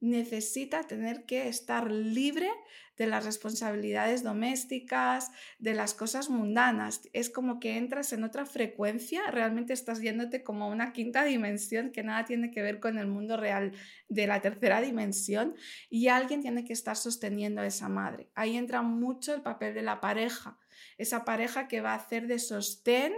[0.00, 2.50] necesita tener que estar libre
[2.96, 7.02] de las responsabilidades domésticas, de las cosas mundanas.
[7.12, 12.02] Es como que entras en otra frecuencia, realmente estás yéndote como una quinta dimensión que
[12.02, 13.72] nada tiene que ver con el mundo real
[14.08, 15.54] de la tercera dimensión
[15.90, 18.30] y alguien tiene que estar sosteniendo a esa madre.
[18.34, 20.58] Ahí entra mucho el papel de la pareja,
[20.98, 23.12] esa pareja que va a hacer de sostén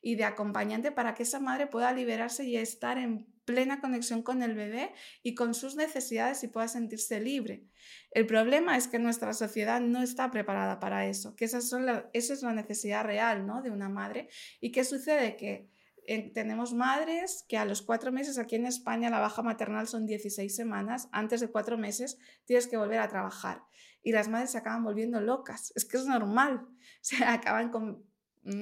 [0.00, 4.42] y de acompañante para que esa madre pueda liberarse y estar en plena conexión con
[4.42, 7.64] el bebé y con sus necesidades y pueda sentirse libre.
[8.10, 12.34] El problema es que nuestra sociedad no está preparada para eso, que esa, son esa
[12.34, 13.62] es la necesidad real ¿no?
[13.62, 14.28] de una madre.
[14.60, 15.36] ¿Y qué sucede?
[15.36, 15.70] Que
[16.04, 20.04] eh, tenemos madres que a los cuatro meses, aquí en España la baja maternal son
[20.04, 23.62] 16 semanas, antes de cuatro meses tienes que volver a trabajar.
[24.02, 26.66] Y las madres se acaban volviendo locas, es que es normal,
[27.00, 28.04] se acaban con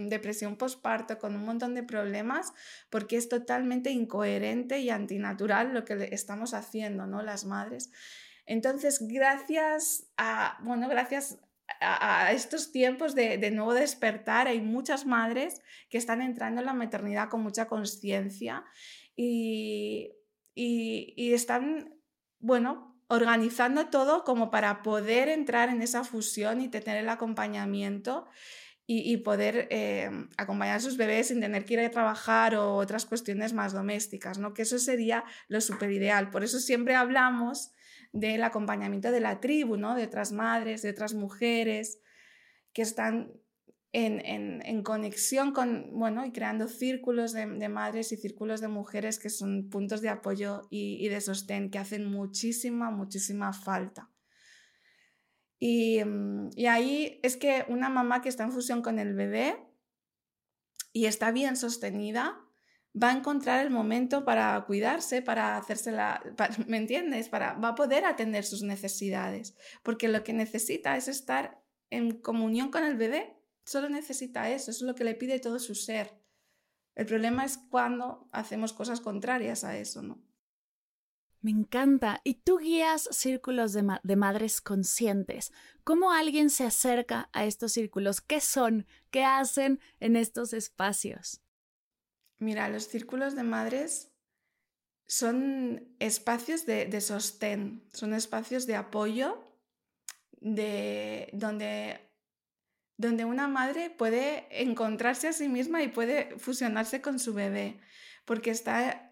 [0.08, 2.52] depresión postparto, con un montón de problemas,
[2.90, 7.22] porque es totalmente incoherente y antinatural lo que estamos haciendo, ¿no?
[7.22, 7.90] Las madres.
[8.46, 11.38] Entonces, gracias a, bueno, gracias
[11.80, 17.28] a, estos tiempos de, nuevo despertar, hay muchas madres que están entrando en la maternidad
[17.28, 18.64] con mucha conciencia
[19.16, 20.12] y,
[20.54, 21.94] y, y están,
[22.38, 28.26] bueno, organizando todo como para poder entrar en esa fusión y tener el acompañamiento
[28.88, 33.04] y, poder eh, acompañar a sus bebés sin tener que ir a trabajar o otras
[33.04, 34.54] cuestiones más domésticas, ¿no?
[34.54, 36.30] Que eso sería lo super ideal.
[36.30, 37.72] Por eso siempre hablamos
[38.12, 39.96] del acompañamiento de la tribu, ¿no?
[39.96, 41.98] De otras madres, de otras mujeres
[42.72, 43.32] que están
[43.92, 49.68] en, conexión con, bueno, y creando círculos de, madres y círculos de mujeres que son
[49.68, 54.10] puntos de apoyo y de sostén que hacen muchísima, muchísima falta.
[55.60, 59.56] Mm, y, ahí es que una mamá que está en fusión con el bebé
[60.92, 62.40] y está bien sostenida,
[63.00, 66.22] va a encontrar el momento para cuidarse, para hacerse la,
[66.66, 67.28] ¿me entiendes?
[67.28, 72.70] Para, va a poder atender sus necesidades, porque lo que necesita es estar en comunión
[72.70, 76.20] con el bebé, solo necesita eso, eso es lo que le pide todo su ser.
[76.94, 80.25] El problema es cuando hacemos cosas contrarias a eso, ¿no?
[81.46, 82.20] Me encanta.
[82.24, 85.52] Y tú guías círculos de, madres conscientes.
[85.84, 88.20] ¿Cómo alguien se acerca a estos círculos?
[88.20, 88.84] ¿Qué son?
[89.12, 91.40] ¿Qué hacen en estos espacios?
[92.40, 94.10] Mira, los círculos de madres
[95.06, 99.40] son espacios de, de sostén, son espacios de apoyo,
[100.40, 102.00] de donde
[102.96, 107.78] donde una madre puede encontrarse a sí misma y puede fusionarse con su bebé,
[108.24, 109.05] porque está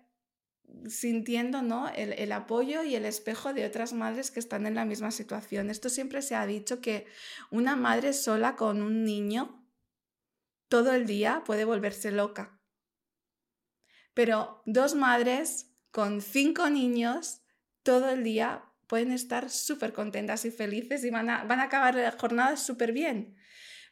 [0.88, 1.88] sintiendo ¿no?
[1.94, 5.70] el, apoyo y el espejo de otras madres que están en la misma situación.
[5.70, 7.06] Esto siempre se ha dicho que
[7.50, 9.64] una madre sola con un niño
[10.68, 12.60] todo el día puede volverse loca.
[14.14, 17.42] Pero dos madres con cinco niños
[17.82, 21.94] todo el día pueden estar súper contentas y felices y van a, van a acabar
[21.94, 23.36] la jornada súper bien.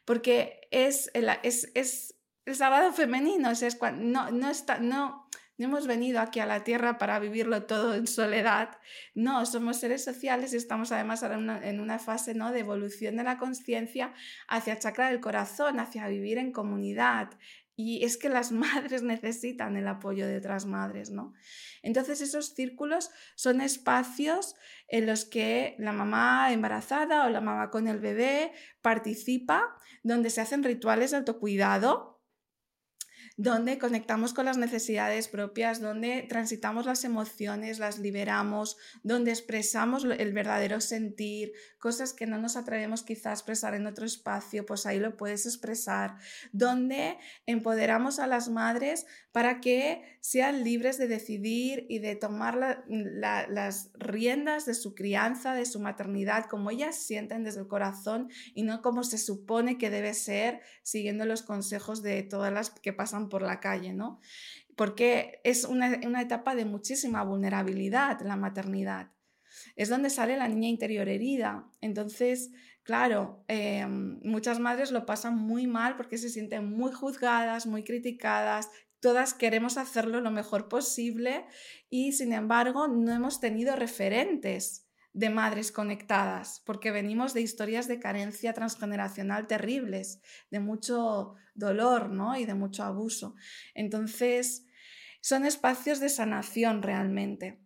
[0.05, 2.15] Porque es el, es, es
[2.45, 5.22] el sábado femenino, es no, no, está, no,
[5.65, 8.77] hemos venido aquí a la Tierra para vivirlo todo en soledad.
[9.15, 12.51] No, somos seres sociales y estamos además en una fase ¿no?
[12.51, 14.13] de evolución de la conciencia
[14.47, 17.29] hacia chakra del corazón, hacia vivir en comunidad.
[17.75, 21.33] Y es que las madres necesitan el apoyo de otras madres, ¿no?
[21.81, 24.55] Entonces esos círculos son espacios
[24.87, 30.41] en los que la mamá embarazada o la mamá con el bebé participa, donde se
[30.41, 32.12] hacen rituales de autocuidado,
[33.35, 40.33] donde conectamos con las necesidades propias, donde transitamos las emociones, las liberamos, donde expresamos el
[40.33, 44.99] verdadero sentir, cosas que no nos atrevemos quizá a expresar en otro espacio, pues ahí
[44.99, 46.15] lo puedes expresar,
[46.51, 53.89] donde empoderamos a las madres para que sean libres de decidir y de tomar las
[53.95, 58.81] riendas de su crianza, de su maternidad, como ellas sienten desde el corazón y no
[58.81, 63.41] como se supone que debe ser, siguiendo los consejos de todas las que pasan por
[63.41, 64.19] la calle, ¿no?
[64.75, 69.11] Porque es una, etapa de muchísima vulnerabilidad la maternidad.
[69.75, 71.69] Es donde sale la niña interior herida.
[71.81, 72.51] Entonces,
[72.83, 78.69] Claro, em, muchas madres lo pasan muy mal porque se sienten muy juzgadas, muy criticadas,
[78.99, 81.45] todas queremos hacerlo lo mejor posible
[81.89, 84.82] y sin embargo no hemos tenido referentes
[85.13, 92.37] de madres conectadas, porque venimos de historias de carencia transgeneracional terribles, de mucho dolor ¿no?
[92.37, 93.35] y de mucho abuso.
[93.75, 94.65] Entonces,
[95.21, 97.59] son espacios de sanación realmente.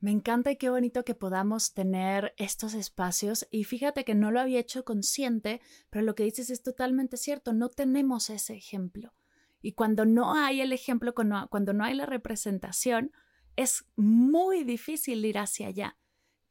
[0.00, 4.40] Me encanta y qué bonito que podamos tener estos espacios y fíjate que no lo
[4.40, 9.14] había hecho consciente, pero lo que dices es totalmente cierto, no tenemos ese ejemplo.
[9.60, 13.12] Y cuando no hay el ejemplo, cuando no hay la representación,
[13.54, 15.96] es muy difícil ir hacia allá.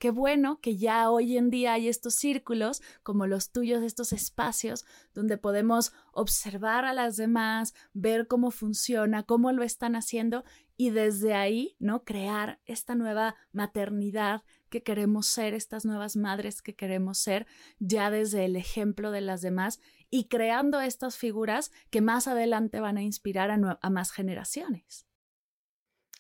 [0.02, 4.84] Qué bueno que ya hoy en día hay estos círculos como los tuyos, estos espacios
[5.14, 10.44] donde podemos observar a las demás, ver cómo funciona, cómo lo están haciendo
[10.76, 12.04] y desde ahí, ¿no?
[12.04, 17.46] Crear esta nueva maternidad que queremos ser, estas nuevas madres que queremos ser,
[17.78, 22.98] ya desde el ejemplo de las demás y creando estas figuras que más adelante van
[22.98, 25.06] a inspirar a, más generaciones.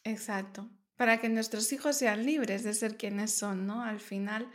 [0.03, 0.69] Exacto,
[1.01, 3.83] para que nuestros hijos sean libres de ser quienes son, ¿no?
[3.83, 4.47] Al final.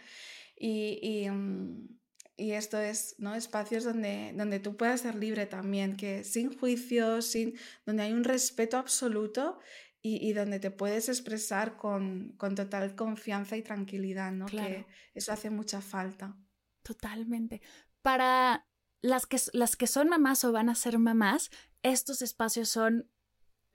[0.56, 1.88] Y, mm,
[2.36, 3.34] esto es, ¿no?
[3.34, 8.22] Espacios donde, donde tú puedas ser libre también, que sin juicios, sin, donde hay un
[8.22, 9.58] respeto absoluto
[10.00, 14.46] y, donde te puedes expresar con, total confianza y tranquilidad, ¿no?
[14.46, 16.36] Que eso hace mucha falta.
[16.84, 17.60] Totalmente.
[18.02, 18.68] Para
[19.02, 21.50] las que, las que son mamás o van a ser mamás,
[21.82, 23.10] estos espacios son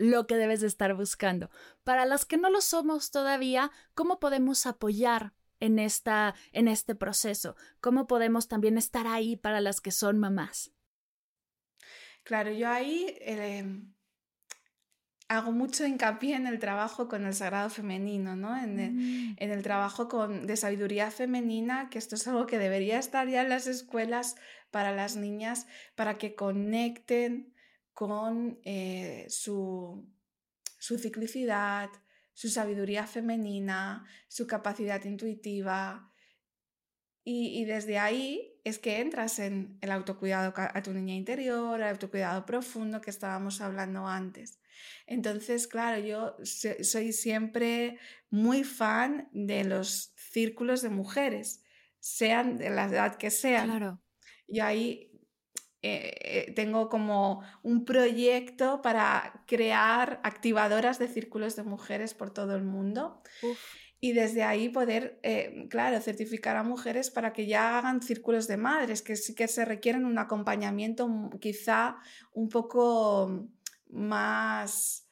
[0.01, 1.51] lo que debes de estar buscando.
[1.83, 7.55] Para las que no lo somos todavía, ¿cómo podemos apoyar en, esta, en este proceso?
[7.81, 10.71] ¿Cómo podemos también estar ahí para las que son mamás?
[12.23, 13.93] Claro, yo ahí em,
[15.27, 18.57] hago mucho hincapié en el trabajo con el sagrado femenino, ¿no?
[18.57, 18.79] en,
[19.37, 19.61] el, mm.
[19.61, 23.67] trabajo con, de sabiduría femenina, que esto es algo que debería estar ya en las
[23.67, 24.35] escuelas
[24.71, 27.50] para las niñas, para que conecten
[27.93, 30.07] con eh, su,
[30.79, 31.89] su ciclicidad,
[32.33, 36.11] su sabiduría femenina, su capacidad intuitiva.
[37.23, 41.87] Y, y, desde ahí es que entras en el autocuidado a tu niña interior, el
[41.87, 44.59] autocuidado profundo que estábamos hablando antes.
[45.05, 47.99] Entonces, claro, yo soy siempre
[48.29, 51.63] muy fan de los círculos de mujeres,
[51.99, 53.69] sean de la edad que sean.
[53.69, 54.01] Claro.
[54.47, 55.10] Y ahí
[55.83, 62.55] eh, eh, tengo como un proyecto para crear activadoras de círculos de mujeres por todo
[62.55, 63.23] el mundo.
[63.99, 68.57] Y desde ahí poder, eh, claro, certificar a mujeres para que ya hagan círculos de
[68.57, 71.97] madres, que sí que se requieren un acompañamiento quizá
[72.33, 73.49] un poco
[73.89, 75.07] más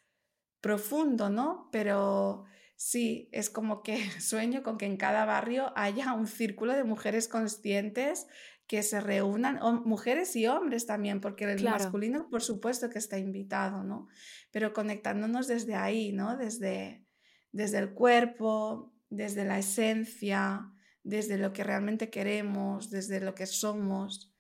[0.61, 1.69] profundo, ¿no?
[1.71, 6.83] Pero sí, es como que sueño con que en cada barrio haya un círculo de
[6.83, 8.27] mujeres conscientes
[8.69, 13.83] que se reúnan, mujeres y hombres también, porque el masculino por supuesto que está invitado,
[13.83, 14.07] ¿no?
[14.51, 16.37] Pero conectándonos desde ahí, ¿no?
[16.37, 17.03] Desde,
[17.51, 20.71] desde el cuerpo, desde la esencia,
[21.03, 24.31] desde lo que realmente queremos, desde lo que somos.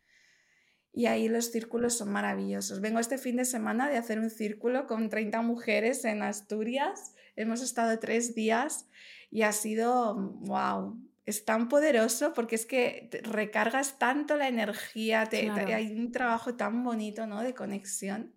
[0.93, 2.81] y ahí los círculos son maravillosos.
[2.81, 7.15] Vengo este fin de semana de hacer un círculo con 30 mujeres en Asturias.
[7.35, 8.87] Hemos estado tres días
[9.31, 10.99] y ha sido, wow,
[11.29, 16.83] es tan poderoso porque es que recargas tanto la energía, te, hay un trabajo tan
[16.83, 17.41] bonito, ¿no?
[17.41, 18.33] De conexión.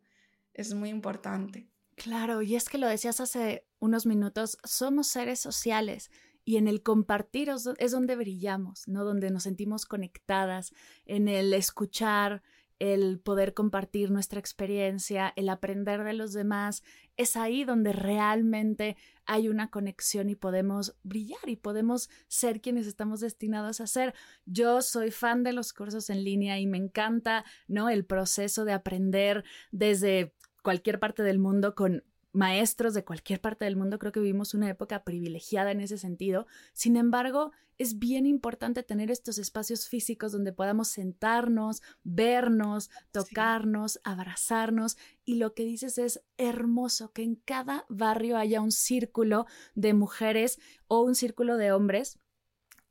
[0.53, 1.68] Es muy importante.
[1.97, 6.11] Claro, y es que lo decías hace unos minutos, somos seres sociales
[6.45, 9.05] y en el compartir es donde brillamos, ¿no?
[9.05, 10.72] Donde nos sentimos conectadas,
[11.07, 12.43] en el escuchar,
[12.82, 16.82] el poder compartir nuestra experiencia, el aprender de los demás,
[17.16, 23.20] es ahí donde realmente hay una conexión y podemos brillar y podemos ser quienes estamos
[23.20, 24.14] destinados a ser.
[24.46, 27.88] Yo soy fan de los cursos en línea y me encanta, ¿no?
[27.88, 32.02] El proceso de aprender desde cualquier parte del mundo con
[32.32, 33.98] maestros de cualquier parte del mundo.
[33.98, 36.46] Creo que vivimos una época privilegiada en ese sentido.
[36.72, 44.96] Sin embargo, es bien importante tener estos espacios físicos donde podamos sentarnos, vernos, tocarnos, abrazarnos.
[45.24, 50.58] Y lo que dices es hermoso que en cada barrio haya un círculo de mujeres
[50.88, 52.18] o un círculo de hombres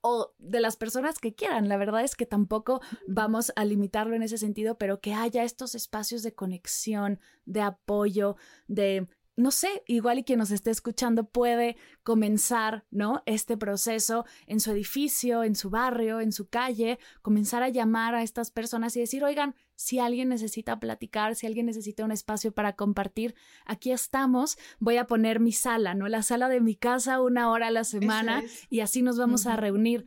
[0.01, 1.69] o de las personas que quieran.
[1.69, 5.75] La verdad es que tampoco vamos a limitarlo en ese sentido, pero que haya estos
[5.75, 8.35] espacios de conexión, de apoyo,
[8.67, 9.07] de
[9.41, 13.23] no sé, igual y quien nos esté escuchando puede comenzar, ¿no?
[13.25, 18.23] Este proceso en su edificio, en su barrio, en su calle, comenzar a llamar a
[18.23, 22.75] estas personas y decir, oigan, si alguien necesita platicar, si alguien necesita un espacio para
[22.75, 23.35] compartir,
[23.65, 26.07] aquí estamos, voy a poner mi sala, ¿no?
[26.07, 29.55] La sala de mi casa una hora a la semana y así nos vamos a
[29.55, 30.05] reunir.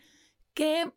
[0.55, 0.93] Que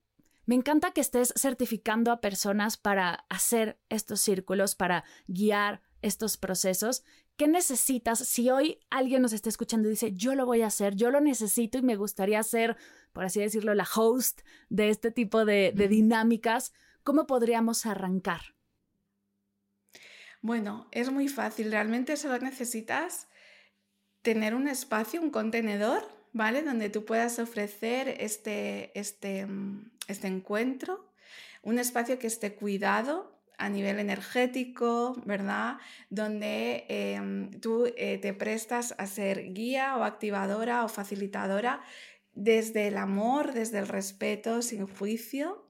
[0.45, 7.03] me encanta que estés certificando a personas para hacer estos círculos, para guiar estos procesos
[7.37, 8.17] ¿Qué necesitas?
[8.17, 11.21] Si hoy alguien nos está escuchando y dice, yo lo voy a hacer, yo lo
[11.21, 12.77] necesito y me gustaría ser,
[13.13, 16.73] por así decirlo, la host de este tipo de, dinámicas,
[17.03, 18.41] ¿cómo podríamos arrancar?
[20.41, 21.71] Bueno, es muy fácil.
[21.71, 23.27] Realmente solo necesitas
[24.23, 26.63] tener un espacio, un contenedor, ¿vale?
[26.63, 31.13] Donde tú puedas ofrecer este, este, mm, este encuentro,
[31.61, 35.77] un espacio que esté cuidado, a nivel energético, ¿verdad?
[36.09, 41.81] Donde em, tú eh, te prestas a ser guía o activadora o facilitadora
[42.33, 45.67] desde el amor, desde el respeto, sin juicio,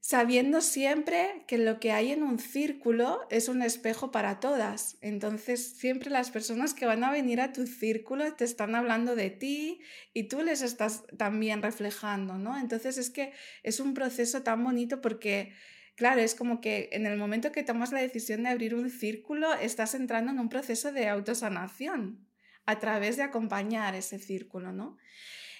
[0.00, 4.98] sabiendo siempre que lo que hay en un círculo es un espejo para todas.
[5.00, 9.30] Entonces, siempre las personas que van a venir a tu círculo te están hablando de
[9.30, 9.80] ti
[10.12, 12.58] y tú les estás también reflejando, ¿no?
[12.58, 15.52] Entonces, es que es un proceso tan bonito porque
[15.96, 19.54] Claro, es como que en el momento que tomas la decisión de abrir un círculo,
[19.54, 22.28] estás entrando en un proceso de autosanación
[22.66, 24.98] a través de acompañar ese círculo, ¿no?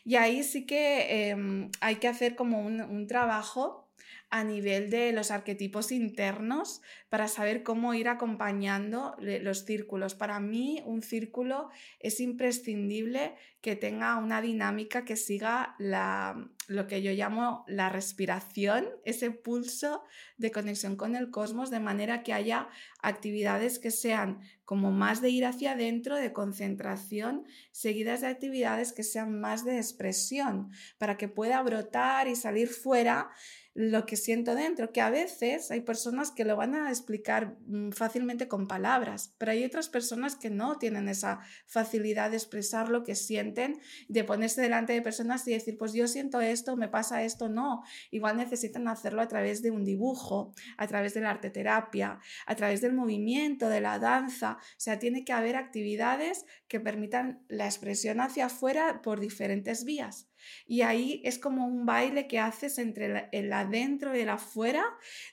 [0.05, 3.91] Y ahí sí que em, hay que hacer como un, un trabajo
[4.28, 10.15] a nivel de los arquetipos internos para saber cómo ir acompañando los círculos.
[10.15, 17.03] Para mí un círculo es imprescindible que tenga una dinámica que siga la, lo que
[17.03, 20.03] yo llamo la respiración, ese pulso
[20.37, 22.69] de conexión con el cosmos, de manera que haya
[23.03, 29.05] actividades que sean como más de ir hacia adentro, de concentración, seguidas de actividades que
[29.05, 33.31] sean más de expresión, para que pueda brotar y salir fuera
[33.75, 37.91] lo que siento dentro, que a veces hay personas que lo van a explicar mm,
[37.91, 43.05] fácilmente con palabras, pero hay otras personas que no tienen esa facilidad de expresar lo
[43.05, 47.23] que sienten, de ponerse delante de personas y decir, pues yo siento esto, me pasa
[47.23, 47.85] esto, no.
[48.11, 52.57] Igual necesitan hacerlo a través de un dibujo, a través de la arte terapia, a
[52.57, 54.59] través del movimiento, de la danza.
[54.61, 60.29] O sea, tiene que haber actividades que permitan la expresión hacia afuera por diferentes vías.
[60.67, 64.85] Y ahí es como un baile que haces entre el adentro y el afuera,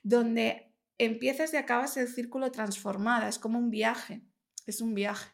[0.03, 0.72] donde
[1.05, 3.27] empiezas y acabas el círculo transformada.
[3.29, 4.23] Es como un viaje,
[4.65, 5.31] es un viaje.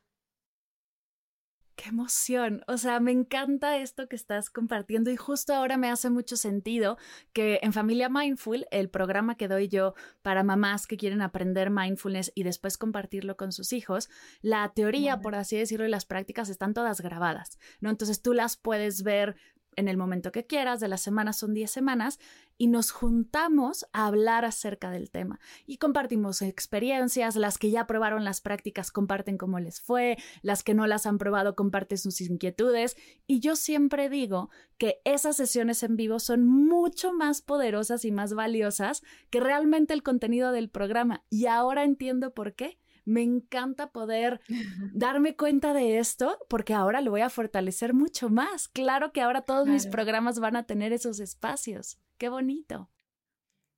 [1.82, 2.61] Qué emoción.
[2.67, 6.97] O sea, me encanta esto que estás compartiendo y justo ahora me hace mucho sentido
[7.32, 12.34] que en Familia Mindful, el programa que doy yo para mamás que quieren aprender mindfulness
[12.36, 14.09] y después compartirlo con sus hijos,
[14.41, 17.89] la teoría, por así decirlo, y las prácticas están todas grabadas, ¿no?
[17.89, 19.38] Entonces tú las puedes ver
[19.76, 22.20] en el momento que quieras, de la semana son 10 semanas,
[22.57, 25.39] y nos juntamos a hablar acerca del tema.
[25.65, 30.74] Y compartimos experiencias, las que ya probaron las prácticas comparten cómo les fue, las que
[30.74, 32.97] no las han probado comparten sus inquietudes.
[33.28, 38.34] Y yo siempre digo que esas sesiones en vivo son mucho más poderosas y más
[38.34, 41.24] valiosas que realmente el contenido del programa.
[41.30, 42.78] Y ahora entiendo por qué
[43.10, 44.39] me encanta poder
[44.93, 48.68] darme cuenta de esto porque ahora lo voy a fortalecer mucho más.
[48.68, 51.97] Claro que ahora todos mis programas van a tener esos espacios.
[52.18, 52.89] Qué bonito.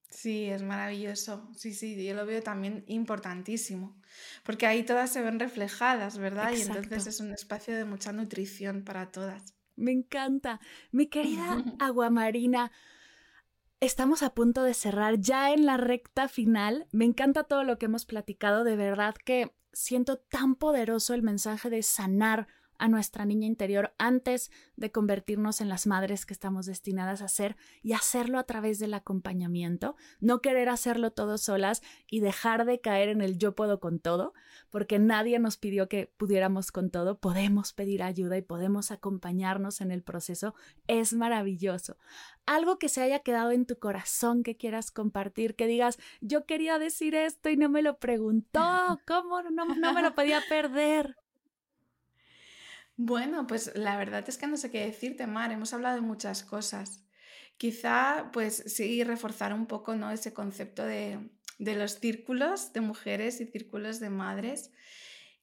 [0.09, 1.49] Sí, es maravilloso.
[1.55, 3.97] Sí, sí, yo lo veo también importantísimo,
[4.43, 6.51] porque ahí todas se ven reflejadas, ¿verdad?
[6.51, 9.55] Y entonces es un espacio de mucha nutrición para todas.
[9.77, 10.59] Me encanta.
[10.91, 12.73] Mi querida Aguamarina,
[13.81, 16.87] estamos a punto de cerrar ya en la recta final.
[16.91, 21.69] Me encanta todo lo que hemos platicado, de verdad que siento tan poderoso el mensaje
[21.69, 22.47] de sanar
[22.81, 27.55] a nuestra niña interior antes de convertirnos en las madres que estamos destinadas a ser
[27.83, 33.09] y hacerlo a través del acompañamiento, no querer hacerlo todo solas y dejar de caer
[33.09, 34.33] en el yo puedo con todo,
[34.71, 39.91] porque nadie nos pidió que pudiéramos con todo, podemos pedir ayuda y podemos acompañarnos en
[39.91, 40.55] el proceso,
[40.87, 41.97] es maravilloso.
[42.47, 46.79] Algo que se haya quedado en tu corazón que quieras compartir, que digas, yo quería
[46.79, 51.15] decir esto y no me lo preguntó, ¿cómo no, no me lo podía perder?
[53.03, 55.51] Bueno, pues la verdad es que no sé qué decirte, Mar.
[55.51, 57.03] Hemos hablado de muchas cosas.
[57.57, 60.11] Quizá, pues sí, reforzar un poco ¿no?
[60.11, 64.69] ese concepto de, de los círculos de mujeres y círculos de madres,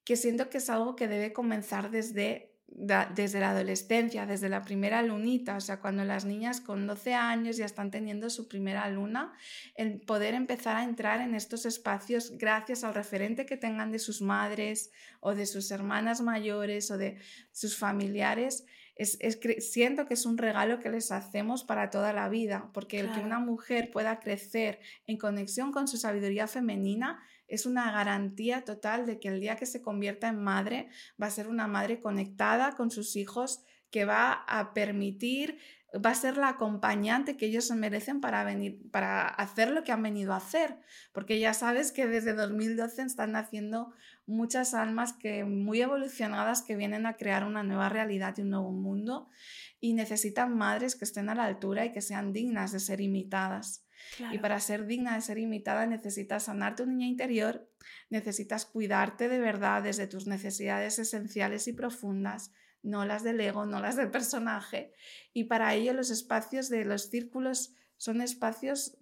[0.04, 5.03] que siento que es algo que debe comenzar desde desde la adolescencia, desde la primera
[5.03, 9.33] lunita, o sea, cuando las niñas con 12 años ya están teniendo su primera luna,
[9.74, 14.22] el poder empezar a entrar en estos espacios gracias al referente que tengan de sus
[14.22, 17.18] madres o de sus hermanas mayores o de
[17.53, 18.64] sus familiares,
[18.99, 19.18] es,
[19.61, 23.20] siento que es un regalo que les hacemos para toda la vida, porque el que
[23.20, 29.18] una mujer pueda crecer en conexión con su sabiduría femenina es una garantía total de
[29.18, 30.88] que el día que se convierta en madre
[31.20, 35.59] va a ser una madre conectada con sus hijos que va a permitir,
[35.94, 39.92] va a ser la acompañante que ellos se merecen para venir, para hacer lo que
[39.92, 40.76] han venido a hacer,
[41.12, 43.94] porque ya sabes que desde 2012 están naciendo
[44.26, 48.72] muchas almas que muy evolucionadas que vienen a crear una nueva realidad y un nuevo
[48.72, 49.30] mundo
[49.80, 53.88] y necesitan madres que estén a la altura y que sean dignas de ser imitadas.
[54.32, 57.68] Y para ser digna de ser imitada necesitas sanar tu niña interior,
[58.11, 62.52] necesitas cuidarte de verdad desde tus necesidades esenciales y profundas,
[62.82, 64.92] no las del ego, no las del personaje.
[65.32, 68.96] Y para ello los espacios de los círculos son espacios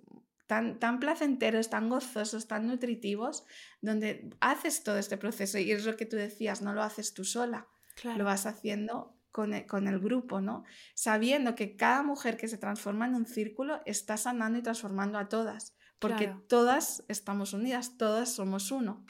[0.47, 3.45] tan, tan placenteros, tan gozosos, tan nutritivos,
[3.81, 5.59] donde haces todo este proceso.
[5.59, 7.69] Y es lo que tú decías, no lo haces tú sola,
[8.17, 10.65] lo vas haciendo e, con el, grupo, ¿no?
[10.95, 15.29] Sabiendo que cada mujer que se transforma en un círculo está sanando y transformando a
[15.29, 19.05] todas, porque todas estamos unidas, todas somos uno.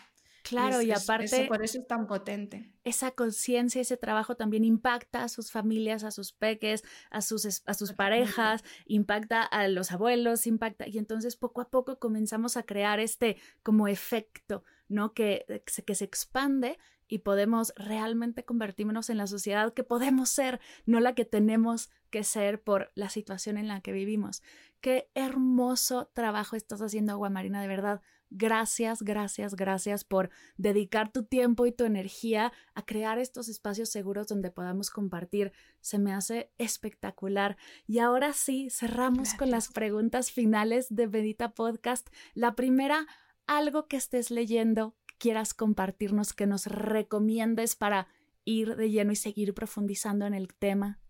[0.48, 1.46] Claro, y, aparte...
[1.46, 2.70] por eso es tan potente.
[2.84, 7.74] Esa conciencia, ese trabajo también impacta a sus familias, a sus peques, a sus, a
[7.74, 10.86] sus parejas, impacta a los abuelos, impacta...
[10.86, 15.14] Y entonces poco a poco comenzamos a crear este como efecto, ¿no?
[15.14, 16.78] Que, que se expande
[17.08, 22.24] y podemos realmente convertirnos en la sociedad que podemos ser, no la que tenemos que
[22.24, 24.42] ser por la situación en la que vivimos.
[24.80, 28.02] Qué hermoso trabajo estás haciendo, Agua Marina, de verdad.
[28.30, 34.26] Gracias, gracias, gracias por dedicar tu tiempo y tu energía a crear estos espacios seguros
[34.26, 35.52] donde podamos compartir.
[35.80, 37.56] Se me hace espectacular.
[37.86, 42.08] Y ahora sí, cerramos con las preguntas finales de Medita Podcast.
[42.34, 43.06] La primera,
[43.46, 48.08] algo que estés leyendo quieras compartirnos, que nos recomiendes para
[48.44, 51.00] ir de lleno y seguir profundizando en el tema?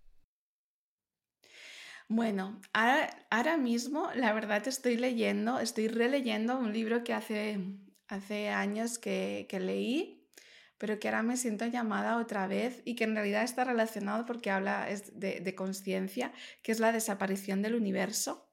[2.09, 7.59] Bueno, ahora, mismo la verdad estoy leyendo, estoy releyendo un libro que hace,
[8.07, 10.31] hace años que, leí,
[10.79, 14.51] pero que ahora me siento llamada otra vez y que en realidad está relacionado porque
[14.53, 16.33] habla de, de conciencia,
[16.63, 18.53] que es la desaparición del universo.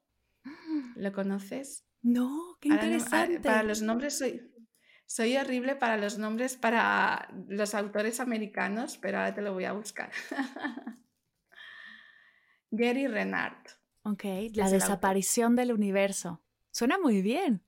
[0.95, 1.86] ¿Lo conoces?
[2.04, 3.39] No, qué interesante.
[3.39, 4.51] para los nombres soy,
[5.06, 9.74] soy horrible para los nombres para los autores americanos, pero ahora te lo voy a
[9.74, 10.12] buscar.
[12.72, 13.68] Gary Renard.
[14.04, 14.24] Ok,
[14.54, 16.41] La desaparición del universo.
[16.72, 17.64] Suena muy bien.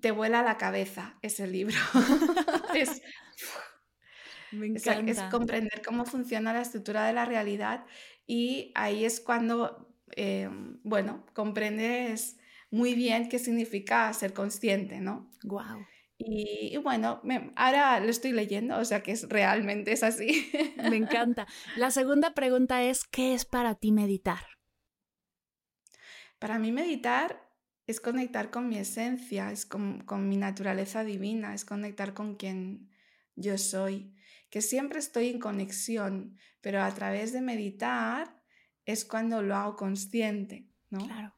[0.00, 1.76] Te vuela la cabeza ese libro.
[2.74, 3.02] es,
[4.50, 5.10] Me encanta.
[5.10, 7.84] Es, comprender cómo funciona la estructura de la realidad
[8.26, 10.48] y ahí es cuando, eh,
[10.82, 12.38] bueno, comprendes
[12.70, 15.30] muy bien qué significa ser consciente, ¿no?
[15.44, 15.86] Wow.
[16.20, 17.22] Y, bueno,
[17.54, 20.50] ahora lo estoy leyendo, o sea que es, realmente es así.
[20.76, 21.46] Me encanta.
[21.76, 24.44] La segunda pregunta es, ¿qué es para ti meditar?
[26.40, 27.48] Para mí meditar
[27.86, 32.90] es conectar con mi esencia, es con, con mi naturaleza divina, es conectar con quien
[33.36, 34.12] yo soy,
[34.50, 38.42] que siempre estoy en conexión, pero a través de meditar
[38.84, 41.06] es cuando lo hago consciente, ¿no?
[41.06, 41.37] Claro.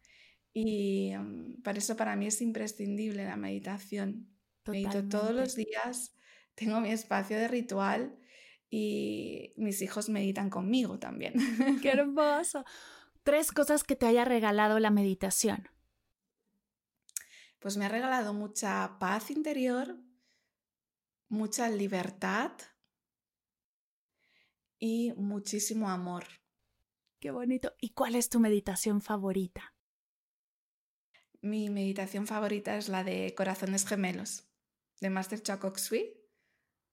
[0.53, 4.29] Y mm, para eso para mí es imprescindible la meditación.
[4.67, 6.15] Medito todos los días,
[6.55, 8.19] tengo mi espacio de ritual
[8.69, 11.35] y mis hijos meditan conmigo también.
[11.83, 12.65] ¡Qué hermoso!
[13.23, 15.69] tres cosas que te haya regalado la meditación.
[17.59, 19.99] Pues me ha regalado mucha paz interior,
[21.29, 22.53] mucha libertad
[24.79, 26.25] y muchísimo amor.
[27.21, 27.75] Qué bonito.
[27.79, 29.75] ¿Y cuál es tu meditación favorita?
[31.43, 34.45] Mi meditación favorita es la de Corazones Gemelos,
[35.01, 36.13] de Master Chakok Sui.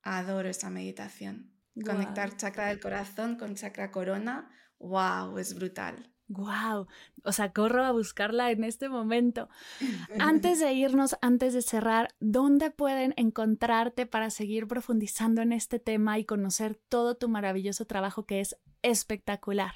[0.04, 1.54] Adoro esa meditación.
[1.84, 6.12] Conectar chakra del corazón con chakra corona, wow, es brutal.
[6.30, 6.88] Wow,
[7.24, 9.50] o sea, corro a buscarla en este momento.
[10.20, 16.20] Antes de irnos, antes de cerrar, ¿dónde pueden encontrarte para seguir profundizando en este tema
[16.20, 19.74] y conocer todo tu maravilloso trabajo que es espectacular?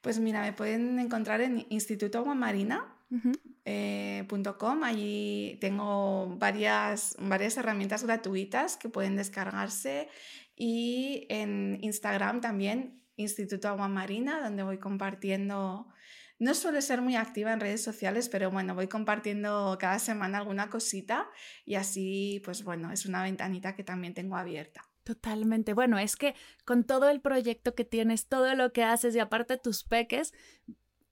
[0.00, 2.95] Pues mira, me pueden encontrar en Instituto Agua Marina,
[3.64, 4.26] eh,
[4.82, 10.08] Allí tengo varias, varias herramientas gratuitas que pueden descargarse
[10.56, 15.88] y en Instagram también, Instituto Agua Marina, donde voy compartiendo,
[16.38, 20.70] no suele ser muy activa en redes sociales, pero bueno, voy compartiendo cada semana alguna
[20.70, 21.28] cosita
[21.64, 24.82] y así, pues bueno, es una ventanita que también tengo abierta.
[25.04, 25.72] Totalmente.
[25.72, 26.34] Bueno, es que
[26.64, 30.32] con todo el proyecto que tienes, todo lo que haces y aparte tus peques,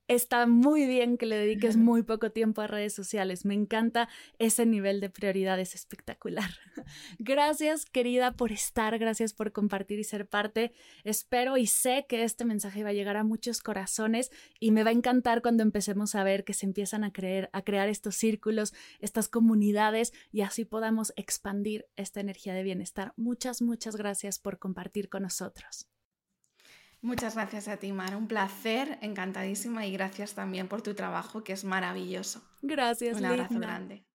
[0.08, 3.44] está muy bien que le dediques muy poco tiempo a redes sociales.
[3.44, 6.50] Me encanta ese nivel de prioridad, es espectacular.
[7.18, 10.72] Gracias, querida, por estar, gracias por compartir y ser parte.
[11.04, 14.30] Espero y sé que este mensaje va a llegar a muchos corazones
[14.60, 17.62] y me va a encantar cuando empecemos a ver que se empiezan a creer, a
[17.62, 23.12] crear estos círculos, estas comunidades y así podamos expandir esta energía de bienestar.
[23.16, 25.88] Muchas, muchas gracias por compartir con nosotros.
[27.04, 28.16] Muchas gracias a ti, Mar.
[28.16, 32.40] Un placer, encantadísima y gracias también por tu trabajo, que es maravilloso.
[32.62, 34.06] Gracias, Un abrazo grande.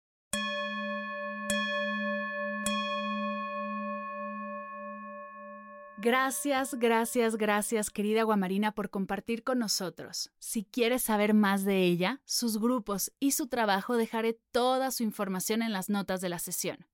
[5.99, 10.31] Gracias, gracias, gracias, querida Guamarina, por compartir con nosotros.
[10.39, 15.61] Si quieres saber más de ella, sus grupos y su trabajo, dejaré toda su información
[15.61, 16.87] en las notas de la sesión.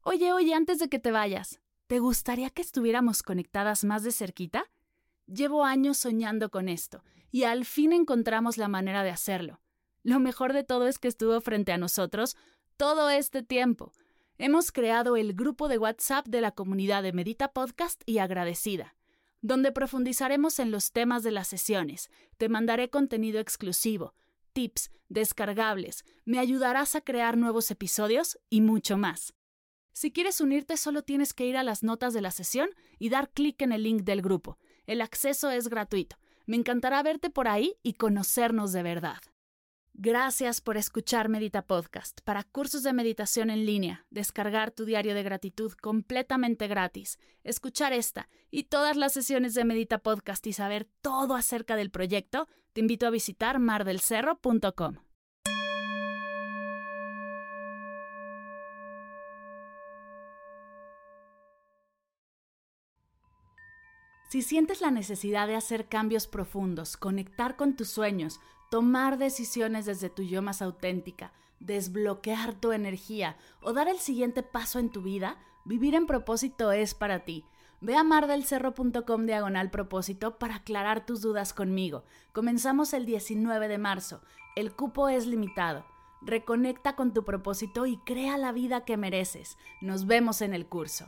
[0.00, 4.64] Oye, oye, antes de que te vayas, ¿te gustaría que estuviéramos conectadas más de cerquita?
[5.26, 9.60] Llevo años soñando con esto, y al fin encontramos la manera de hacerlo.
[10.02, 12.36] Lo mejor de todo es que estuvo frente a nosotros
[12.76, 13.92] todo este tiempo.
[14.36, 18.96] Hemos creado el grupo de WhatsApp de la comunidad de Medita Podcast y Agradecida,
[19.40, 22.10] donde profundizaremos en los temas de las sesiones.
[22.36, 24.14] Te mandaré contenido exclusivo,
[24.52, 29.34] tips, descargables, me ayudarás a crear nuevos episodios y mucho más.
[29.92, 32.68] Si quieres unirte solo tienes que ir a las notas de la sesión
[32.98, 34.58] y dar clic en el link del grupo.
[34.86, 36.16] El acceso es gratuito.
[36.46, 39.18] Me encantará verte por ahí y conocernos de verdad.
[39.96, 42.20] Gracias por escuchar Medita Podcast.
[42.24, 48.28] Para cursos de meditación en línea, descargar tu diario de gratitud completamente gratis, escuchar esta
[48.50, 53.06] y todas las sesiones de Medita Podcast y saber todo acerca del proyecto, te invito
[53.06, 55.03] a visitar mardelcerro.com.
[64.34, 70.10] Si sientes la necesidad de hacer cambios profundos, conectar con tus sueños, tomar decisiones desde
[70.10, 75.38] tu yo más auténtica, desbloquear tu energía o dar el siguiente paso en tu vida,
[75.64, 77.44] vivir en propósito es para ti.
[77.80, 82.02] Ve a mardelcerro.com diagonal propósito para aclarar tus dudas conmigo.
[82.32, 84.20] Comenzamos el 19 de marzo.
[84.56, 85.86] El cupo es limitado.
[86.22, 89.58] Reconecta con tu propósito y crea la vida que mereces.
[89.80, 91.06] Nos vemos en el curso.